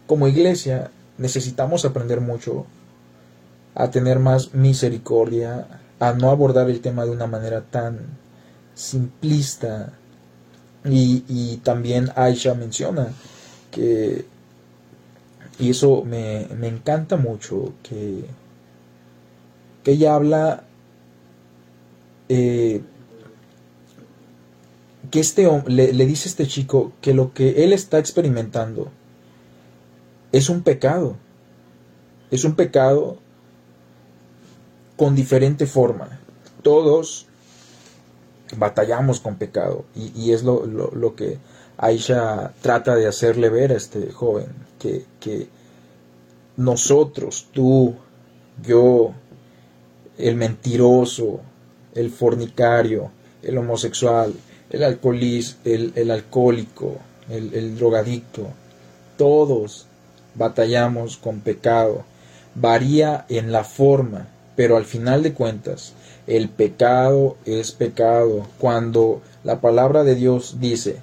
[0.06, 2.66] como iglesia, necesitamos aprender mucho
[3.74, 5.66] a tener más misericordia,
[5.98, 7.98] a no abordar el tema de una manera tan
[8.74, 9.92] simplista.
[10.84, 13.08] Y, también Aisha menciona
[13.70, 14.26] que,
[15.58, 18.26] y eso me, encanta mucho, que,
[19.82, 20.64] que ella habla
[22.28, 22.82] eh,
[25.14, 28.90] que este le, le dice a este chico que lo que él está experimentando
[30.32, 31.14] es un pecado.
[32.32, 33.18] Es un pecado
[34.96, 36.18] con diferente forma.
[36.62, 37.28] Todos
[38.56, 41.38] batallamos con pecado y, es lo, que
[41.76, 44.48] Aisha trata de hacerle ver a este joven,
[44.80, 45.46] que, que
[46.56, 47.94] nosotros, tú,
[48.66, 49.14] yo,
[50.18, 51.38] el mentiroso,
[51.94, 53.12] el fornicario,
[53.44, 54.34] el homosexual,
[54.74, 56.98] el, alcoholiz, el, alcohólico,
[57.30, 58.48] el, el drogadicto,
[59.16, 59.86] todos
[60.34, 62.04] batallamos con pecado.
[62.56, 65.92] Varía en la forma, pero al final de cuentas,
[66.26, 68.46] el pecado es pecado.
[68.58, 70.96] Cuando la palabra de Dios dice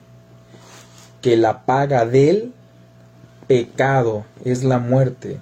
[1.22, 2.52] que la paga del
[3.48, 5.40] pecado es la muerte,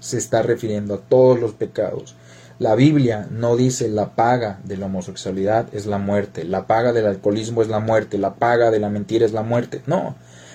[0.00, 2.16] se está refiriendo a todos los pecados.
[2.62, 7.06] La Biblia no dice la paga de la homosexualidad es la muerte, la paga del
[7.06, 9.82] alcoholismo es la muerte, la paga de la mentira es la muerte.
[9.86, 10.14] No,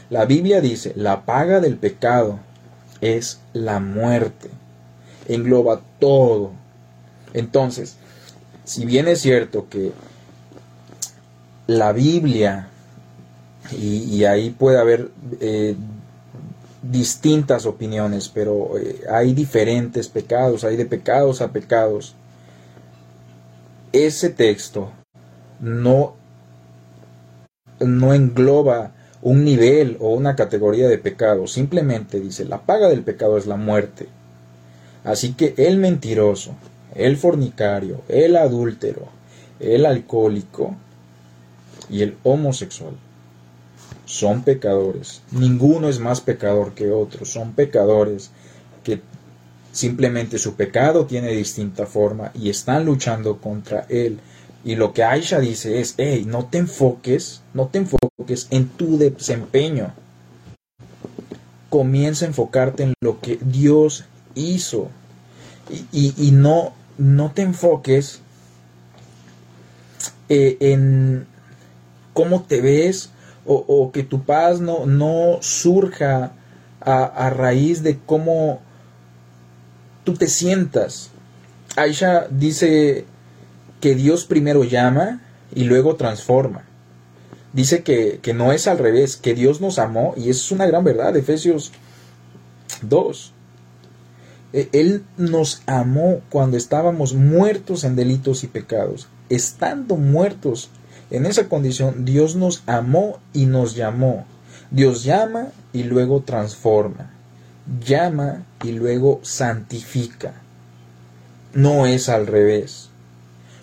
[0.10, 2.40] la Biblia dice la paga del pecado
[3.02, 4.50] es la muerte.
[5.28, 6.54] Engloba todo.
[7.34, 7.98] Entonces,
[8.64, 9.92] si bien es cierto que
[11.68, 12.70] la Biblia,
[13.78, 15.76] y, ahí puede haber eh,
[16.92, 22.16] distintas opiniones, pero eh, hay diferentes pecados, hay de pecados a pecados.
[23.92, 24.92] Ese texto
[25.60, 26.16] no,
[27.80, 31.48] no engloba un nivel o una categoría de pecado.
[31.48, 34.08] Simplemente dice, la paga del pecado es la muerte.
[35.04, 36.52] Así que el mentiroso,
[36.96, 39.08] el fornicario, el adúltero,
[39.60, 40.76] el alcohólico
[41.90, 42.94] y el homosexual
[44.08, 45.22] son pecadores.
[45.32, 47.26] Ninguno es más pecador que otro.
[47.26, 48.32] Son pecadores
[48.84, 49.02] que
[49.74, 54.20] simplemente su pecado tiene distinta forma y están luchando contra él.
[54.64, 58.98] Y lo que Aisha dice es, hey, no te enfoques, no te enfoques en tu
[58.98, 59.94] desempeño.
[61.70, 64.90] Comienza a enfocarte en lo que Dios hizo.
[65.92, 68.22] Y, no, no te enfoques
[70.30, 71.28] eh, en
[72.14, 73.12] cómo te ves
[73.48, 76.34] o, que tu paz no, no surja
[76.82, 78.62] a, a, raíz de cómo
[80.04, 81.10] tú te sientas.
[81.76, 83.06] Aisha dice
[83.80, 85.22] que Dios primero llama
[85.56, 86.64] y luego transforma.
[87.54, 90.66] Dice que, que no es al revés, que Dios nos amó y eso es una
[90.66, 91.72] gran verdad, Efesios
[92.82, 93.34] 2.
[94.54, 99.08] E, Él nos amó cuando estábamos muertos en delitos y pecados.
[99.30, 100.70] Estando muertos
[101.10, 104.26] en esa condición, Dios nos amó y nos llamó.
[104.72, 107.12] Dios llama y luego transforma.
[107.86, 110.34] Llama y luego santifica.
[111.54, 112.90] No es al revés.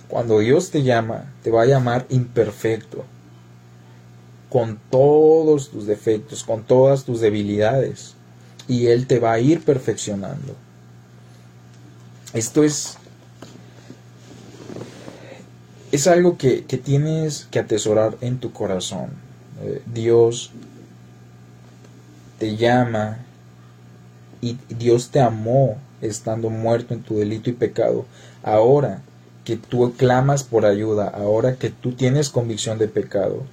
[0.09, 3.05] Cuando Dios te llama, te va a llamar imperfecto,
[4.49, 8.15] con todos tus defectos, con todas tus debilidades,
[8.69, 10.55] y Él te va a ir perfeccionando.
[12.33, 12.99] Esto es
[15.95, 19.11] es algo que, tienes que atesorar en tu corazón.
[19.63, 20.51] Eh, Dios
[22.41, 23.19] te llama
[24.41, 28.07] y Dios te amó estando muerto en tu delito y pecado.
[28.43, 29.03] Ahora
[29.45, 33.45] que tú clamas por ayuda, ahora que tú tienes convicción de pecado,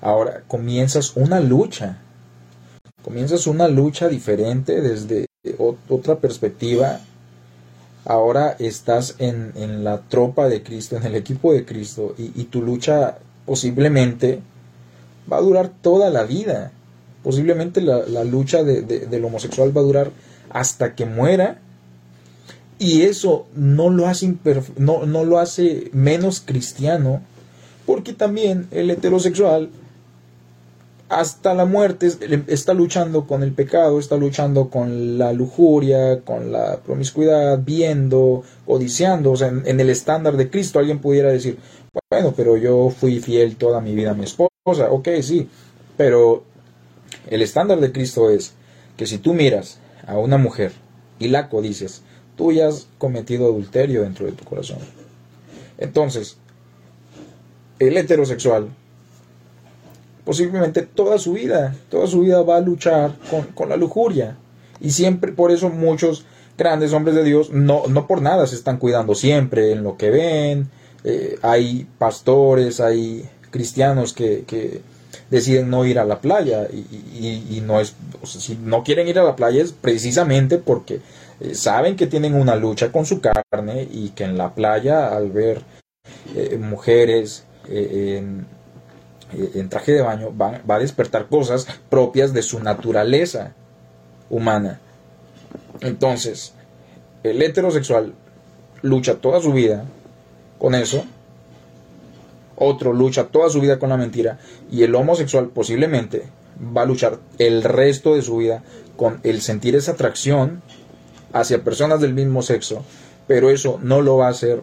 [0.00, 1.98] ahora comienzas una lucha.
[3.02, 5.26] Comienzas una lucha diferente desde
[5.88, 7.00] otra perspectiva
[8.06, 13.18] ahora estás en, la tropa de Cristo, en el equipo de Cristo, y, tu lucha
[13.44, 14.40] posiblemente
[15.30, 16.72] va a durar toda la vida.
[17.22, 20.10] Posiblemente la, lucha del homosexual va a durar
[20.50, 21.60] hasta que muera.
[22.78, 24.34] Y eso no lo hace,
[24.76, 27.22] no, no lo hace menos cristiano,
[27.86, 29.70] porque también el heterosexual
[31.08, 32.10] hasta la muerte
[32.48, 39.30] está luchando con el pecado, está luchando con la lujuria, con la promiscuidad, viendo, odiciando.
[39.32, 41.58] O sea, en, el estándar de Cristo alguien pudiera decir,
[42.10, 44.50] bueno, pero yo fui fiel toda mi vida a mi esposa.
[44.90, 45.48] Ok, sí,
[45.96, 46.42] pero
[47.28, 48.54] el estándar de Cristo es
[48.96, 50.72] que si tú miras a una mujer
[51.20, 52.02] y la codices,
[52.36, 54.78] tú ya has cometido adulterio dentro de tu corazón.
[55.78, 56.36] Entonces,
[57.78, 58.70] el heterosexual
[60.26, 63.14] posiblemente toda su vida, toda su vida va a luchar
[63.54, 64.36] con, la lujuria.
[64.80, 66.26] Y siempre, por eso muchos
[66.58, 70.10] grandes hombres de Dios no, no por nada se están cuidando siempre en lo que
[70.10, 70.68] ven.
[71.04, 74.82] Eh, hay pastores, hay cristianos que,
[75.30, 79.34] deciden no ir a la playa y, no es, si no quieren ir a la
[79.34, 81.00] playa es precisamente porque
[81.40, 85.32] eh, saben que tienen una lucha con su carne y que en la playa al
[85.32, 85.62] ver
[86.36, 88.46] eh, mujeres en,
[89.32, 93.54] en traje de baño va, a despertar cosas propias de su naturaleza
[94.30, 94.80] humana.
[95.80, 96.54] Entonces,
[97.22, 98.14] el heterosexual
[98.82, 99.84] lucha toda su vida
[100.58, 101.04] con eso,
[102.56, 104.38] otro lucha toda su vida con la mentira
[104.70, 106.24] y el homosexual posiblemente
[106.76, 108.62] va a luchar el resto de su vida
[108.96, 110.62] con el sentir esa atracción
[111.32, 112.82] hacia personas del mismo sexo,
[113.26, 114.62] pero eso no lo va a hacer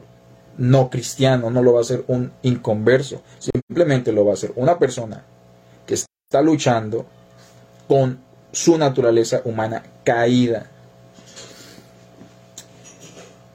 [0.58, 4.78] no cristiano, no lo va a hacer un inconverso, simplemente lo va a hacer una
[4.78, 5.24] persona
[5.86, 7.06] que está luchando
[7.88, 8.20] con
[8.52, 10.70] su naturaleza humana caída.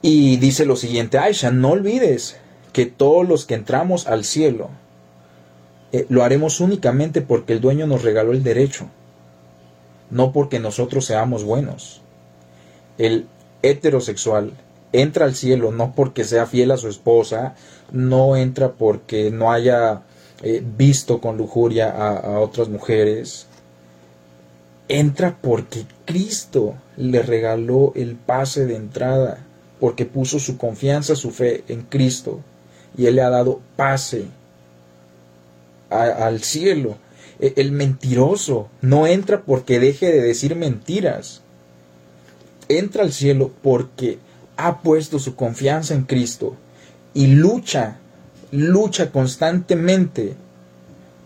[0.02, 2.36] Y dice lo siguiente, Aisha, no olvides
[2.72, 4.70] que todos los que entramos al cielo
[5.92, 8.88] eh, lo haremos únicamente porque el dueño nos regaló el derecho,
[10.10, 12.02] no porque nosotros seamos buenos.
[12.98, 13.26] El
[13.62, 14.52] heterosexual
[14.92, 17.54] entra al cielo no porque sea fiel a su esposa,
[17.92, 20.02] no entra porque no haya
[20.42, 23.46] eh, visto con lujuria a, otras mujeres,
[24.88, 29.38] entra porque Cristo le regaló el pase de entrada,
[29.80, 32.40] porque puso su confianza, su fe en Cristo,
[32.96, 34.26] y Él le ha dado pase
[35.90, 36.96] al cielo.
[37.40, 41.42] E, el mentiroso no entra porque deje de decir mentiras.
[42.68, 44.18] Entra al cielo porque
[44.58, 46.54] ha puesto su confianza en Cristo
[47.14, 47.96] y lucha,
[48.50, 50.34] lucha constantemente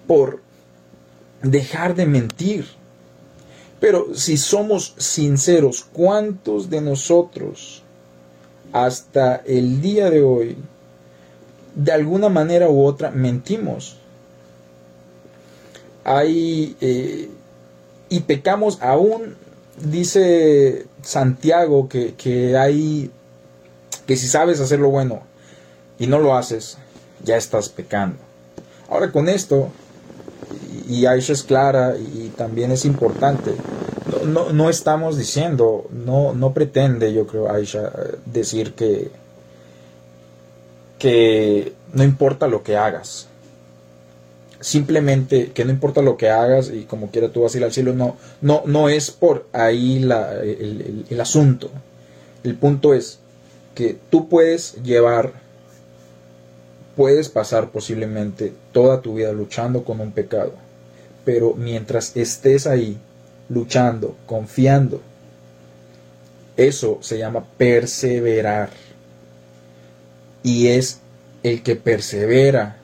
[0.06, 0.40] por
[1.42, 2.66] dejar de mentir.
[3.80, 7.82] Pero si somos sinceros, ¿cuántos de nosotros
[8.72, 10.56] hasta el día de hoy,
[11.74, 13.96] de alguna manera u otra, mentimos?
[16.04, 17.28] hay eh,
[18.08, 19.36] y pecamos aún,
[19.82, 23.10] dice Santiago, que, que hay,
[24.12, 25.22] que si sabes hacer lo bueno
[25.98, 26.76] y no lo haces,
[27.24, 28.18] ya estás pecando.
[28.90, 29.70] Ahora con esto,
[30.86, 33.54] y Aisha es clara y también es importante,
[34.26, 37.90] no, no, estamos diciendo, no, no pretende, yo creo, Aisha,
[38.26, 39.10] decir que,
[40.98, 43.28] que no importa lo que hagas.
[44.60, 47.72] Simplemente que no importa lo que hagas y como quiera tú vas a ir al
[47.72, 51.70] cielo, no, no, no es por ahí la, el, el asunto.
[52.44, 53.21] El punto es
[53.74, 55.32] que tú puedes llevar,
[56.96, 60.52] puedes pasar posiblemente toda tu vida luchando con un pecado,
[61.24, 62.98] pero mientras estés ahí,
[63.48, 65.00] luchando, confiando.
[66.56, 68.70] Eso se llama perseverar.
[70.42, 71.00] Y es
[71.42, 72.76] el que persevera,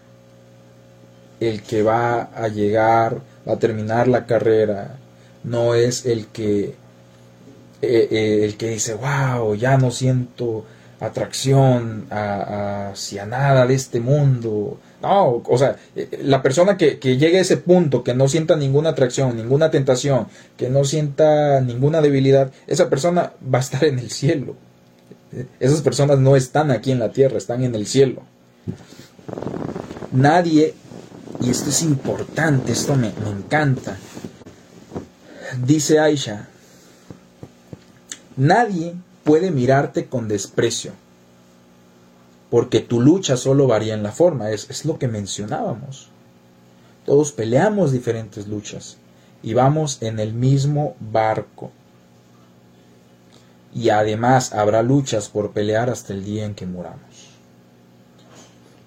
[1.41, 4.97] el que va a llegar, a terminar la carrera.
[5.45, 6.75] No es el que,
[7.83, 10.65] eh, eh, el que dice, wow, ya no siento
[11.01, 14.79] atracción hacia nada de este mundo.
[15.01, 18.57] No, o sea, eh, la persona que, que, llegue a ese punto, que no sienta
[18.57, 20.27] ninguna atracción, ninguna tentación,
[20.57, 24.57] que no sienta ninguna debilidad, esa persona va a estar en el cielo.
[25.61, 28.23] Esas personas no están aquí en la tierra, están en el cielo.
[30.11, 30.75] Nadie,
[31.41, 33.97] y esto es importante, esto me, me encanta,
[35.65, 36.49] dice Aisha,
[38.37, 38.95] nadie
[39.29, 40.93] puede mirarte con desprecio,
[42.49, 46.09] porque tu lucha solo varía en la forma, es, es lo que mencionábamos.
[47.05, 48.97] Todos peleamos diferentes luchas
[49.43, 51.71] y vamos en el mismo barco.
[53.75, 57.29] Y además habrá luchas por pelear hasta el día en que muramos.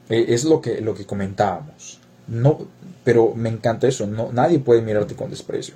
[0.10, 2.00] E, es lo que, lo que comentábamos.
[2.28, 2.62] No,
[3.04, 4.08] pero me encanta eso.
[4.08, 5.76] No, nadie puede mirarte con desprecio.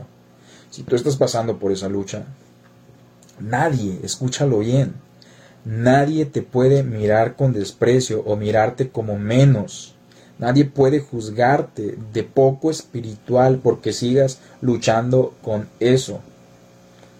[0.72, 2.26] Si tú estás pasando por esa lucha,
[3.39, 4.93] Nadie, escúchalo bien,
[5.65, 9.93] nadie te puede mirar con desprecio o mirarte como menos.
[10.39, 16.21] Nadie puede juzgarte de poco espiritual porque sigas luchando con eso.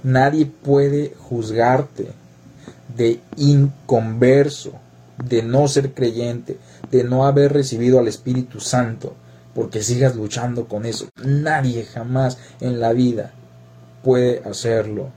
[0.04, 2.08] Nadie puede juzgarte
[2.96, 4.72] de inconverso,
[5.18, 6.58] de no ser creyente,
[6.92, 9.16] de no haber recibido al Espíritu Santo,
[9.54, 11.10] porque sigas luchando con eso.
[11.26, 13.34] Nadie jamás en la vida
[14.02, 15.10] puede hacerlo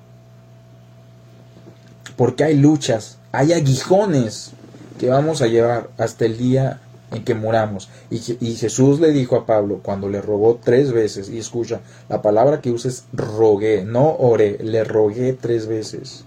[2.19, 4.51] porque hay luchas, hay aguijones
[4.99, 6.81] que vamos a llevar hasta el día
[7.13, 7.89] en que muramos.
[8.11, 8.19] Y,
[8.57, 12.73] Jesús le dijo a Pablo cuando le rogó tres veces, y escucha, la palabra que
[12.73, 16.25] usa es rogué, no oré, le rogué tres veces.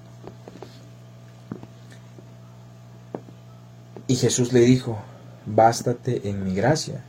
[4.08, 4.98] Y Jesús le dijo,
[5.46, 7.04] bástate en mi gracia,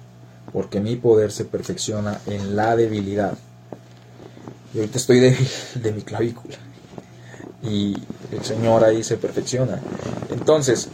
[0.53, 3.39] porque mi poder se perfecciona en la debilidad.
[4.75, 6.59] Y ahorita estoy débil de mi clavícula
[7.63, 7.95] y
[8.33, 9.81] el Señor ahí se perfecciona.
[10.31, 10.89] Entonces,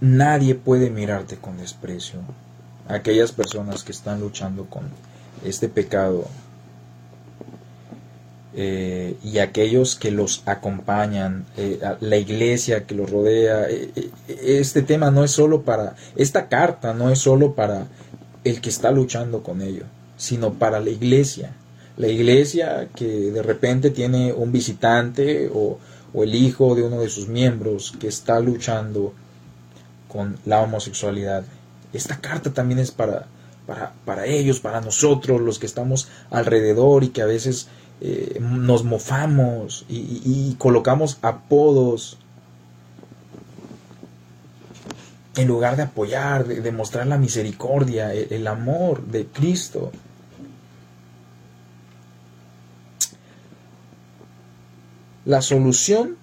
[0.00, 2.20] nadie puede mirarte con desprecio.
[2.88, 4.84] Aquellas personas que están luchando con
[5.44, 6.26] este pecado
[8.54, 15.10] eh, y aquellos que los acompañan, eh, la iglesia que los rodea, eh, este tema
[15.10, 17.86] no es solo para, esta carta no es solo para
[18.44, 19.84] el que está luchando con ello,
[20.16, 21.52] sino para la iglesia
[21.98, 25.78] la iglesia que de repente tiene un visitante o,
[26.14, 29.12] el hijo de uno de sus miembros que está luchando
[30.08, 31.44] con la homosexualidad.
[31.92, 33.26] Esta carta también es para,
[34.04, 37.68] para, ellos, para nosotros, los que estamos alrededor y que a veces
[38.00, 42.16] eh, nos mofamos y, colocamos apodos
[45.36, 49.92] en lugar de apoyar, de, de mostrar la misericordia, el amor de Cristo.
[55.28, 56.16] La solución,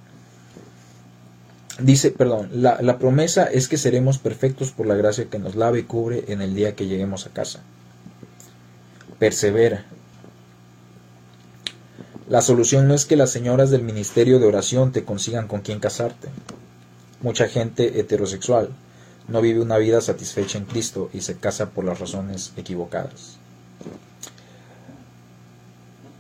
[1.78, 5.84] dice, perdón, la, promesa es que seremos perfectos por la gracia que nos lave y
[5.84, 7.60] cubre en el día que lleguemos a casa.
[9.20, 9.86] Persevera.
[12.28, 15.80] La solución no es que las señoras del ministerio de oración te consigan con quién
[15.80, 16.30] casarte.
[17.22, 18.70] Mucha gente heterosexual
[19.28, 23.38] no vive una vida satisfecha en Cristo y se casa por las razones equivocadas.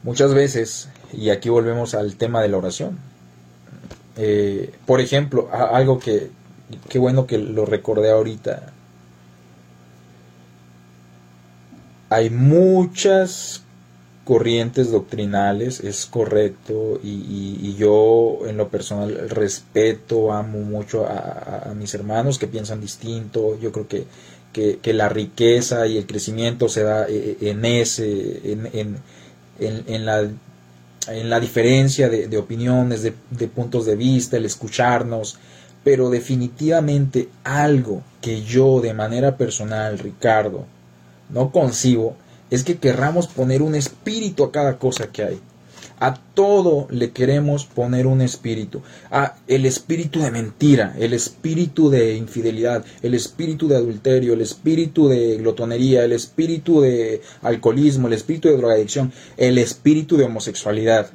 [0.06, 3.00] Muchas veces y aquí volvemos al tema de la oración.
[4.18, 6.30] Eh, por ejemplo, algo que,
[6.90, 8.72] qué bueno que lo recordé ahorita.
[12.12, 13.64] Hay muchas
[14.26, 22.38] corrientes doctrinales, es correcto, y, yo en lo personal respeto, amo mucho a, mis hermanos
[22.38, 24.06] que piensan distinto, yo creo que,
[24.54, 28.98] que, la riqueza y el crecimiento se da eh, en ese, en, en,
[29.60, 30.30] la,
[31.08, 35.38] en la diferencia de, opiniones, de, de, puntos de vista, el escucharnos,
[35.84, 40.66] pero definitivamente algo que yo de manera personal, Ricardo,
[41.30, 42.16] no concibo,
[42.50, 45.42] es que querramos poner un espíritu a cada cosa que hay.
[46.00, 48.82] A todo le queremos poner un espíritu.
[49.12, 55.08] A el espíritu de mentira, el espíritu de infidelidad, el espíritu de adulterio, el espíritu
[55.08, 61.12] de glotonería, el espíritu de alcoholismo, el espíritu de drogadicción, el espíritu de homosexualidad.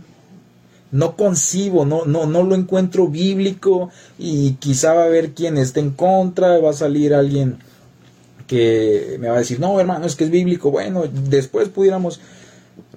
[0.93, 5.81] No concibo, no, no, no lo encuentro bíblico y quizá va a haber quien esté
[5.81, 7.59] en contra, va a salir alguien
[8.47, 10.71] que me va a decir, no hermano, es que es bíblico.
[10.71, 12.19] Bueno, después pudiéramos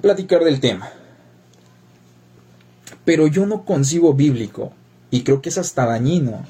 [0.01, 0.91] platicar del tema.
[3.05, 4.73] Pero yo no concibo bíblico
[5.11, 6.45] y creo que es hasta dañino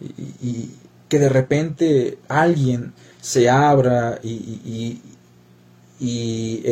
[0.00, 0.70] y,
[1.08, 2.92] que de repente alguien
[3.22, 5.00] se abra y,
[5.98, 6.62] y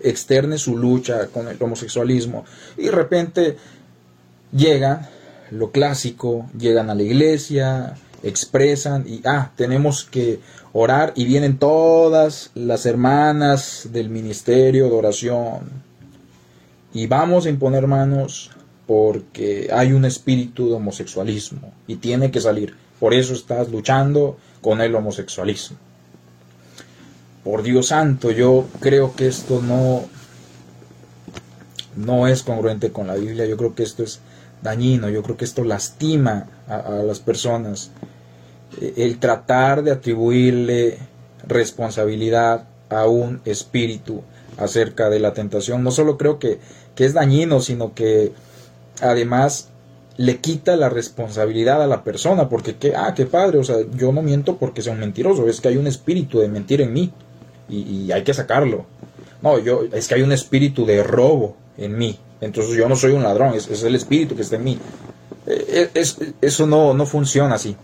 [0.00, 2.44] externe su lucha con el homosexualismo
[2.78, 3.56] y de repente
[4.50, 5.08] llegan
[5.50, 10.40] lo clásico, llegan a la iglesia, expresan y ah, tenemos que
[10.72, 15.81] orar y vienen todas las hermanas del ministerio de oración
[16.94, 18.50] y vamos a imponer manos
[18.86, 22.74] porque hay un espíritu de homosexualismo y tiene que salir.
[23.00, 25.76] Por eso estás luchando con el homosexualismo.
[27.44, 30.04] Por Dios santo, yo creo que esto no,
[31.96, 33.46] no es congruente con la Biblia.
[33.46, 34.20] Yo creo que esto es
[34.62, 35.08] dañino.
[35.08, 37.90] Yo creo que esto lastima a, a las personas.
[38.80, 40.98] E, el tratar de atribuirle
[41.48, 44.22] responsabilidad a un espíritu
[44.56, 45.82] acerca de la tentación.
[45.82, 46.60] No solo creo que
[46.94, 48.32] que es dañino, sino que
[49.00, 49.68] además
[50.16, 54.12] le quita la responsabilidad a la persona, porque que, ah, qué padre, o sea, yo
[54.12, 57.12] no miento porque sea un mentiroso, es que hay un espíritu de mentir en mí
[57.68, 58.84] y, hay que sacarlo.
[59.40, 63.12] No, yo, es que hay un espíritu de robo en mí, entonces yo no soy
[63.12, 64.78] un ladrón, es, es el espíritu que está en mí.
[65.46, 67.76] Eh, es, eso no, no funciona así.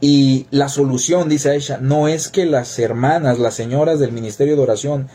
[0.00, 4.62] Y la solución, dice Aisha, no es que las hermanas, las señoras del ministerio de
[4.62, 5.08] oración,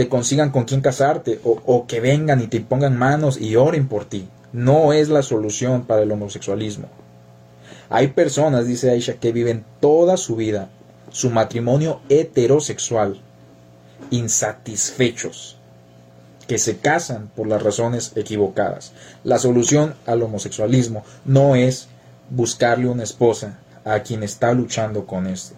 [0.00, 4.06] te consigan con quién casarte o, que vengan y te pongan manos y oren por
[4.06, 4.26] ti.
[4.50, 6.86] No es la solución para el homosexualismo.
[7.90, 10.70] Hay personas, dice Aisha, que viven toda su vida
[11.10, 13.20] su matrimonio heterosexual,
[14.10, 15.58] insatisfechos,
[16.48, 18.94] que se casan por las razones equivocadas.
[19.22, 21.88] La solución al homosexualismo no es
[22.30, 25.56] buscarle una esposa a quien está luchando con esto,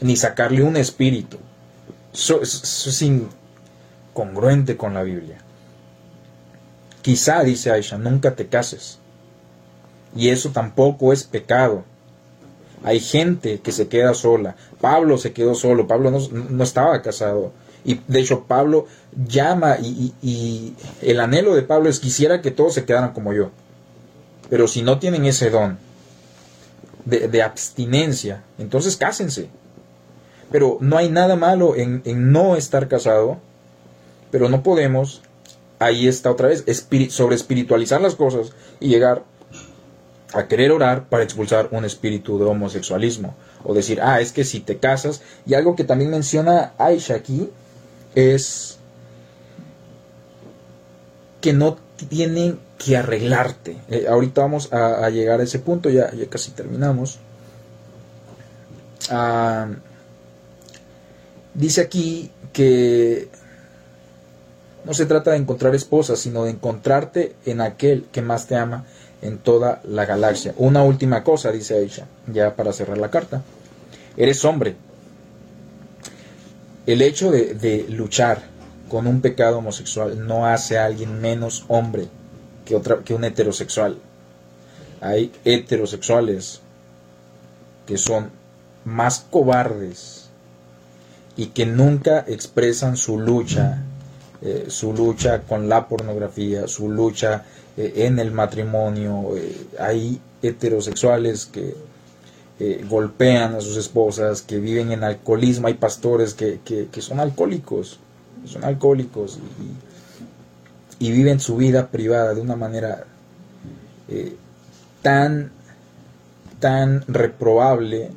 [0.00, 1.38] ni sacarle un espíritu
[2.12, 5.38] eso, es incongruente con la Biblia.
[7.02, 8.98] Quizá, dice Aisha, nunca te cases.
[10.14, 11.84] Y eso tampoco es pecado.
[12.82, 14.56] Hay gente que se queda sola.
[14.80, 15.86] Pablo se quedó solo.
[15.86, 17.52] Pablo no, estaba casado.
[17.84, 18.86] Y de hecho Pablo
[19.26, 23.50] llama y, el anhelo de Pablo es quisiera que todos se quedaran como yo.
[24.50, 25.78] Pero si no tienen ese don
[27.04, 29.48] de abstinencia, entonces cásense.
[30.50, 33.38] Pero no hay nada malo en, no estar casado,
[34.30, 35.22] pero no podemos,
[35.78, 36.64] ahí está otra vez,
[37.10, 39.22] sobre espiritualizar las cosas y llegar
[40.32, 43.34] a querer orar para expulsar un espíritu de homosexualismo.
[43.64, 47.50] O decir, ah, es que si te casas, y algo que también menciona Aisha aquí,
[48.14, 48.78] es
[51.40, 51.76] que no
[52.08, 53.76] tienen que arreglarte.
[53.88, 57.18] Eh, ahorita vamos a, llegar a ese punto, ya, ya casi terminamos.
[59.10, 59.68] Ah,
[61.54, 63.28] Dice aquí que
[64.84, 68.84] no se trata de encontrar esposa, sino de encontrarte en aquel que más te ama
[69.22, 70.54] en toda la galaxia.
[70.56, 73.42] Una última cosa, dice Aisha, ya para cerrar la carta.
[74.16, 74.76] Eres hombre.
[76.86, 78.42] El hecho de, de luchar
[78.88, 82.08] con un pecado homosexual no hace a alguien menos hombre
[82.64, 83.98] que, otra, que un heterosexual.
[85.00, 86.60] Hay heterosexuales
[87.86, 88.30] que son
[88.84, 90.19] más cobardes
[91.40, 93.82] y que nunca expresan su lucha,
[94.42, 97.46] eh, su lucha con la pornografía, su lucha
[97.78, 99.34] eh, en el matrimonio.
[99.38, 101.74] Eh, hay heterosexuales que
[102.90, 108.00] golpean a sus esposas, que viven en alcoholismo, hay pastores que, son alcohólicos,
[108.44, 109.38] son alcohólicos
[110.98, 113.06] y, y, viven su vida privada de una manera
[115.00, 115.52] tan,
[116.58, 118.10] tan reprobable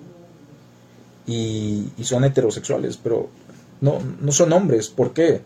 [1.25, 3.29] y, son heterosexuales, pero
[3.81, 4.89] no, no son hombres.
[4.89, 5.41] ¿Por qué?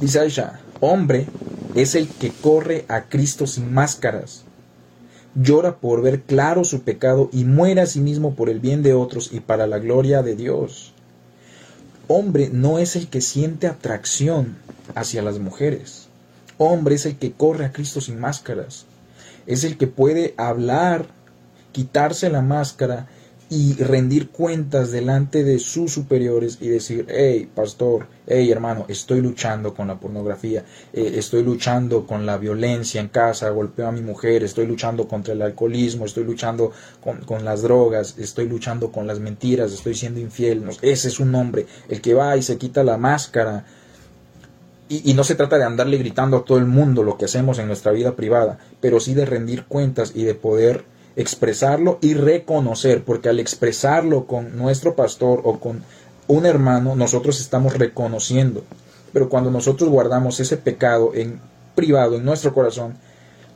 [0.00, 1.26] Dice Aisha, hombre
[1.74, 4.44] es el que corre a Cristo sin máscaras.
[5.34, 8.94] llora por ver claro su pecado y muere a sí mismo por el bien de
[8.94, 10.92] otros y para la gloria de Dios.
[12.06, 14.56] Hombre no es el que siente atracción
[14.94, 16.08] hacia las mujeres.
[16.58, 18.86] Hombre es el que corre a Cristo sin máscaras.
[19.46, 21.06] Es el que puede hablar,
[21.72, 23.08] quitarse la máscara
[23.50, 29.74] y rendir cuentas delante de sus superiores y decir, hey, pastor, hey, hermano, estoy luchando
[29.74, 34.42] con la pornografía, eh, estoy luchando con la violencia en casa, golpeo a mi mujer,
[34.42, 39.72] estoy luchando contra el alcoholismo, estoy luchando con, las drogas, estoy luchando con las mentiras,
[39.72, 40.64] estoy siendo infiel.
[40.80, 43.66] ese es un hombre, el que va y se quita la máscara.
[44.88, 47.66] Y no se trata de andarle gritando a todo el mundo lo que hacemos en
[47.66, 50.84] nuestra vida privada, pero sí de rendir cuentas y de poder
[51.16, 55.82] expresarlo y reconocer, porque al expresarlo con nuestro pastor o con
[56.26, 58.64] un hermano, nosotros estamos reconociendo.
[59.12, 61.40] Pero cuando nosotros guardamos ese pecado en
[61.74, 62.94] privado, en nuestro corazón,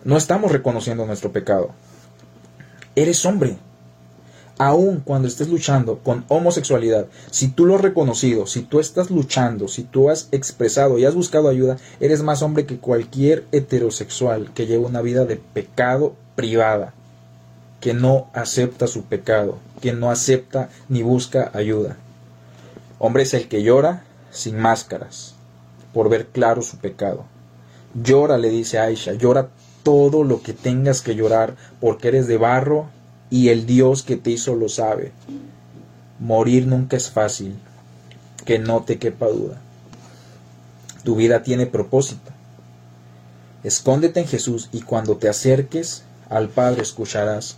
[0.04, 1.70] no estamos reconociendo nuestro pecado.
[2.94, 3.56] Eres hombre.
[4.60, 9.68] Aun cuando estés luchando con homosexualidad, si tú lo has reconocido, si tú estás luchando,
[9.68, 14.66] si tú has expresado y has buscado ayuda, eres más hombre que cualquier heterosexual que
[14.66, 16.92] lleva una vida de pecado privada
[17.80, 21.96] que no acepta su pecado, que no acepta ni busca ayuda.
[22.98, 25.34] Hombre es el que llora sin máscaras,
[25.92, 27.24] por ver claro su pecado.
[27.94, 29.48] Llora, le dice Aisha, llora
[29.82, 32.86] todo lo que tengas que llorar, porque eres de barro
[33.30, 35.12] y el Dios que te hizo lo sabe.
[36.18, 37.56] Morir nunca es fácil,
[38.44, 39.60] que no te quepa duda.
[41.04, 42.32] Tu vida tiene propósito.
[43.62, 47.56] Escóndete en Jesús y cuando te acerques al Padre escucharás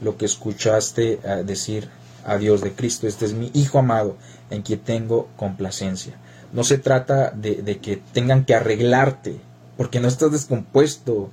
[0.00, 1.88] lo que escuchaste eh, decir
[2.24, 3.06] a Dios de Cristo.
[3.06, 4.16] Este es mi Hijo amado
[4.50, 6.14] en quien tengo complacencia.
[6.52, 9.36] No se trata de, que tengan que arreglarte,
[9.76, 11.30] porque no estás descompuesto,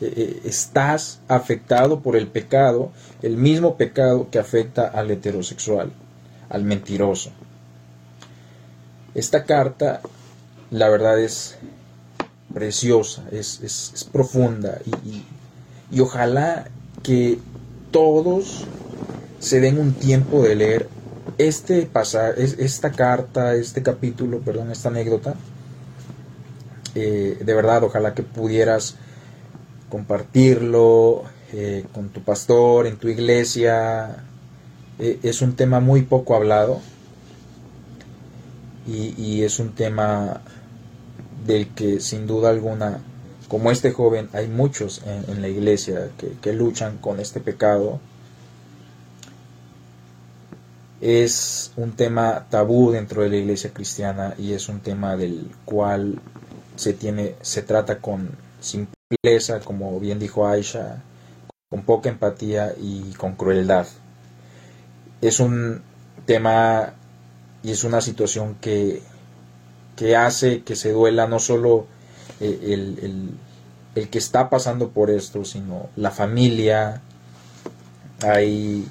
[0.00, 2.90] eh, eh, estás afectado por el pecado,
[3.22, 5.92] el mismo pecado que afecta al heterosexual,
[6.48, 7.30] al mentiroso.
[9.14, 10.00] Esta carta,
[10.70, 11.56] la verdad es
[12.52, 14.78] preciosa, es, profunda
[15.90, 16.68] y ojalá
[17.02, 17.38] que
[17.94, 18.64] todos
[19.38, 20.88] se den un tiempo de leer
[21.38, 21.88] este
[22.36, 25.36] esta carta, este capítulo, perdón, esta anécdota.
[26.96, 28.96] Eh, de verdad, ojalá que pudieras
[29.88, 31.22] compartirlo
[31.52, 34.24] eh, con tu pastor, en tu iglesia.
[34.98, 36.80] Eh, es un tema muy poco hablado
[38.88, 40.40] y, es un tema
[41.46, 42.98] del que sin duda alguna
[43.54, 46.10] como este joven, hay muchos en, la iglesia
[46.42, 48.00] que, luchan con este pecado.
[51.00, 56.18] Es un tema tabú dentro de la iglesia cristiana y es un tema del cual
[56.74, 61.00] se tiene, se trata con simpleza, como bien dijo Aisha,
[61.70, 63.86] con poca empatía y con crueldad.
[65.20, 65.80] Es un
[66.26, 66.94] tema
[67.62, 69.00] y es una situación que,
[69.94, 71.86] que hace que se duela no solo
[72.40, 73.30] eh, el,
[73.94, 77.02] el, que está pasando por esto, sino la familia.
[78.22, 78.86] Ahí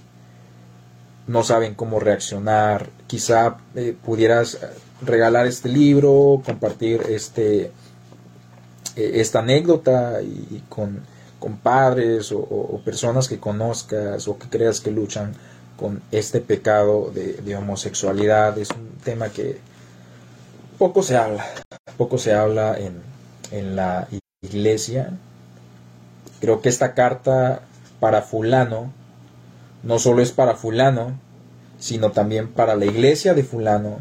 [1.27, 2.89] no saben cómo reaccionar.
[3.07, 4.59] Quizá eh, pudieras
[5.01, 7.71] regalar este libro, compartir este,
[8.95, 11.01] eh, esta anécdota y con,
[11.39, 15.33] con padres o, personas que conozcas o que creas que luchan
[15.75, 18.57] con este pecado de, de homosexualidad.
[18.57, 19.59] Es un tema que
[20.77, 21.45] poco se habla,
[21.97, 23.01] poco se habla en,
[23.51, 24.07] en la
[24.43, 25.17] iglesia.
[26.39, 27.61] Creo que esta carta
[27.99, 28.91] para fulano
[29.81, 31.17] no solo es para fulano,
[31.79, 33.99] sino también para la iglesia de fulano,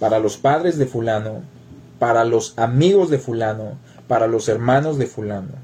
[0.00, 1.42] para los padres de fulano,
[1.98, 3.78] para los amigos de fulano,
[4.08, 5.62] para los hermanos de fulano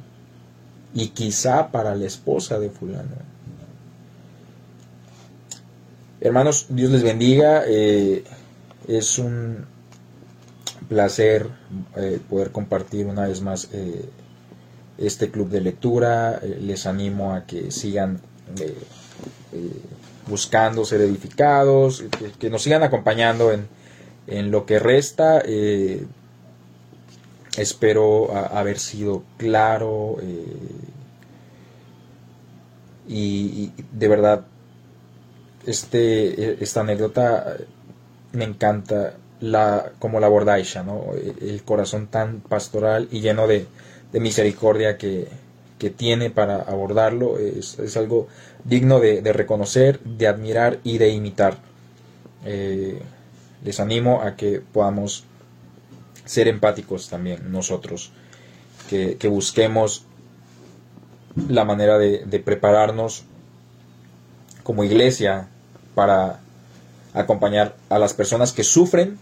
[0.95, 3.17] y quizá para la esposa de fulano.
[6.21, 7.63] Hermanos, Dios les bendiga.
[7.67, 8.25] Eh,
[8.89, 9.67] es un
[10.89, 11.49] placer
[11.97, 14.09] eh, poder compartir una vez más eh,
[14.97, 16.41] este club de lectura.
[16.43, 18.21] Eh, les animo a que sigan
[20.27, 22.05] buscando ser edificados,
[22.39, 23.69] que, nos sigan acompañando en,
[24.27, 25.43] en lo que resta.
[27.57, 30.17] espero haber sido claro
[33.09, 34.45] y, de verdad
[35.67, 37.57] este, esta anécdota
[38.33, 41.07] me encanta la, como la aborda ¿no?
[41.15, 43.67] el corazón tan pastoral y lleno de,
[44.13, 45.29] misericordia que,
[45.97, 48.27] tiene para abordarlo es, algo
[48.65, 51.59] digno de, reconocer, de admirar y de imitar.
[52.45, 53.01] Eh,
[53.65, 55.25] les animo a que podamos
[56.25, 58.11] ser empáticos también nosotros,
[58.89, 60.05] que, busquemos
[61.49, 63.25] la manera de, prepararnos
[64.65, 65.49] como iglesia
[65.95, 66.41] para
[67.15, 69.19] acompañar a las personas que sufren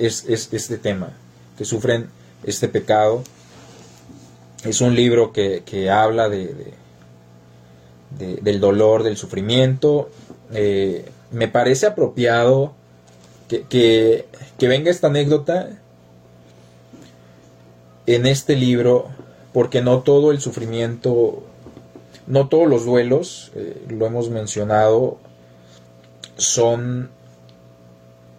[0.00, 1.10] es, este tema,
[1.58, 2.08] que sufren
[2.44, 3.22] este pecado.
[4.64, 6.74] Es un libro que, habla de,
[8.18, 10.10] del dolor, del sufrimiento.
[10.52, 12.72] Eh, me parece apropiado
[13.48, 13.64] que,
[14.58, 15.70] que, venga esta anécdota
[18.06, 19.08] en este libro,
[19.52, 21.42] porque no todo el sufrimiento,
[22.26, 25.18] no todos los duelos, eh, lo hemos mencionado,
[26.36, 27.10] son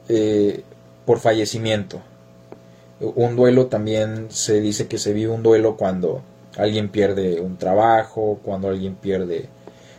[0.10, 0.64] eh,
[1.06, 2.02] por fallecimiento.
[3.00, 6.22] Un duelo también se dice que se vive un duelo cuando
[6.58, 9.50] alguien pierde un trabajo, cuando alguien pierde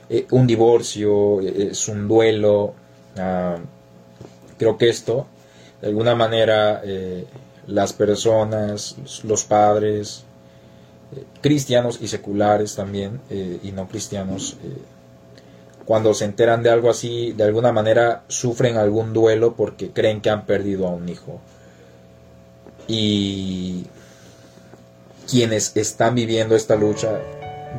[0.08, 2.74] eh, un divorcio, es un duelo.
[3.16, 3.56] Ah,
[4.58, 5.26] creo que esto,
[5.80, 7.26] de alguna manera, eh,
[7.66, 10.24] las personas, los padres,
[11.16, 14.56] eh, cristianos y seculares también, eh, y no cristianos,
[15.84, 20.30] cuando se enteran de algo así, de alguna manera sufren algún duelo porque creen que
[20.30, 21.40] han perdido a un hijo.
[22.86, 23.86] Y
[25.28, 27.18] quienes están viviendo esta lucha,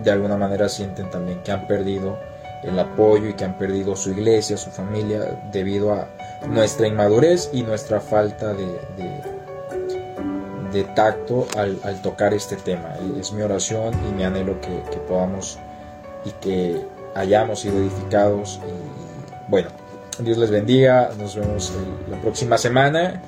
[0.04, 2.18] de alguna manera sienten también que han perdido
[2.64, 6.08] el apoyo y que han perdido su iglesia, su familia, debido a
[6.48, 8.66] nuestra inmadurez y nuestra falta de,
[10.96, 12.96] tacto al, tocar este tema.
[13.20, 15.60] Es mi oración y mi anhelo que, podamos
[16.26, 16.82] y que
[17.16, 18.60] hayamos sido edificados.
[18.68, 19.70] Y bueno,
[20.20, 21.72] Dios les bendiga, nos vemos
[22.10, 23.22] la próxima semana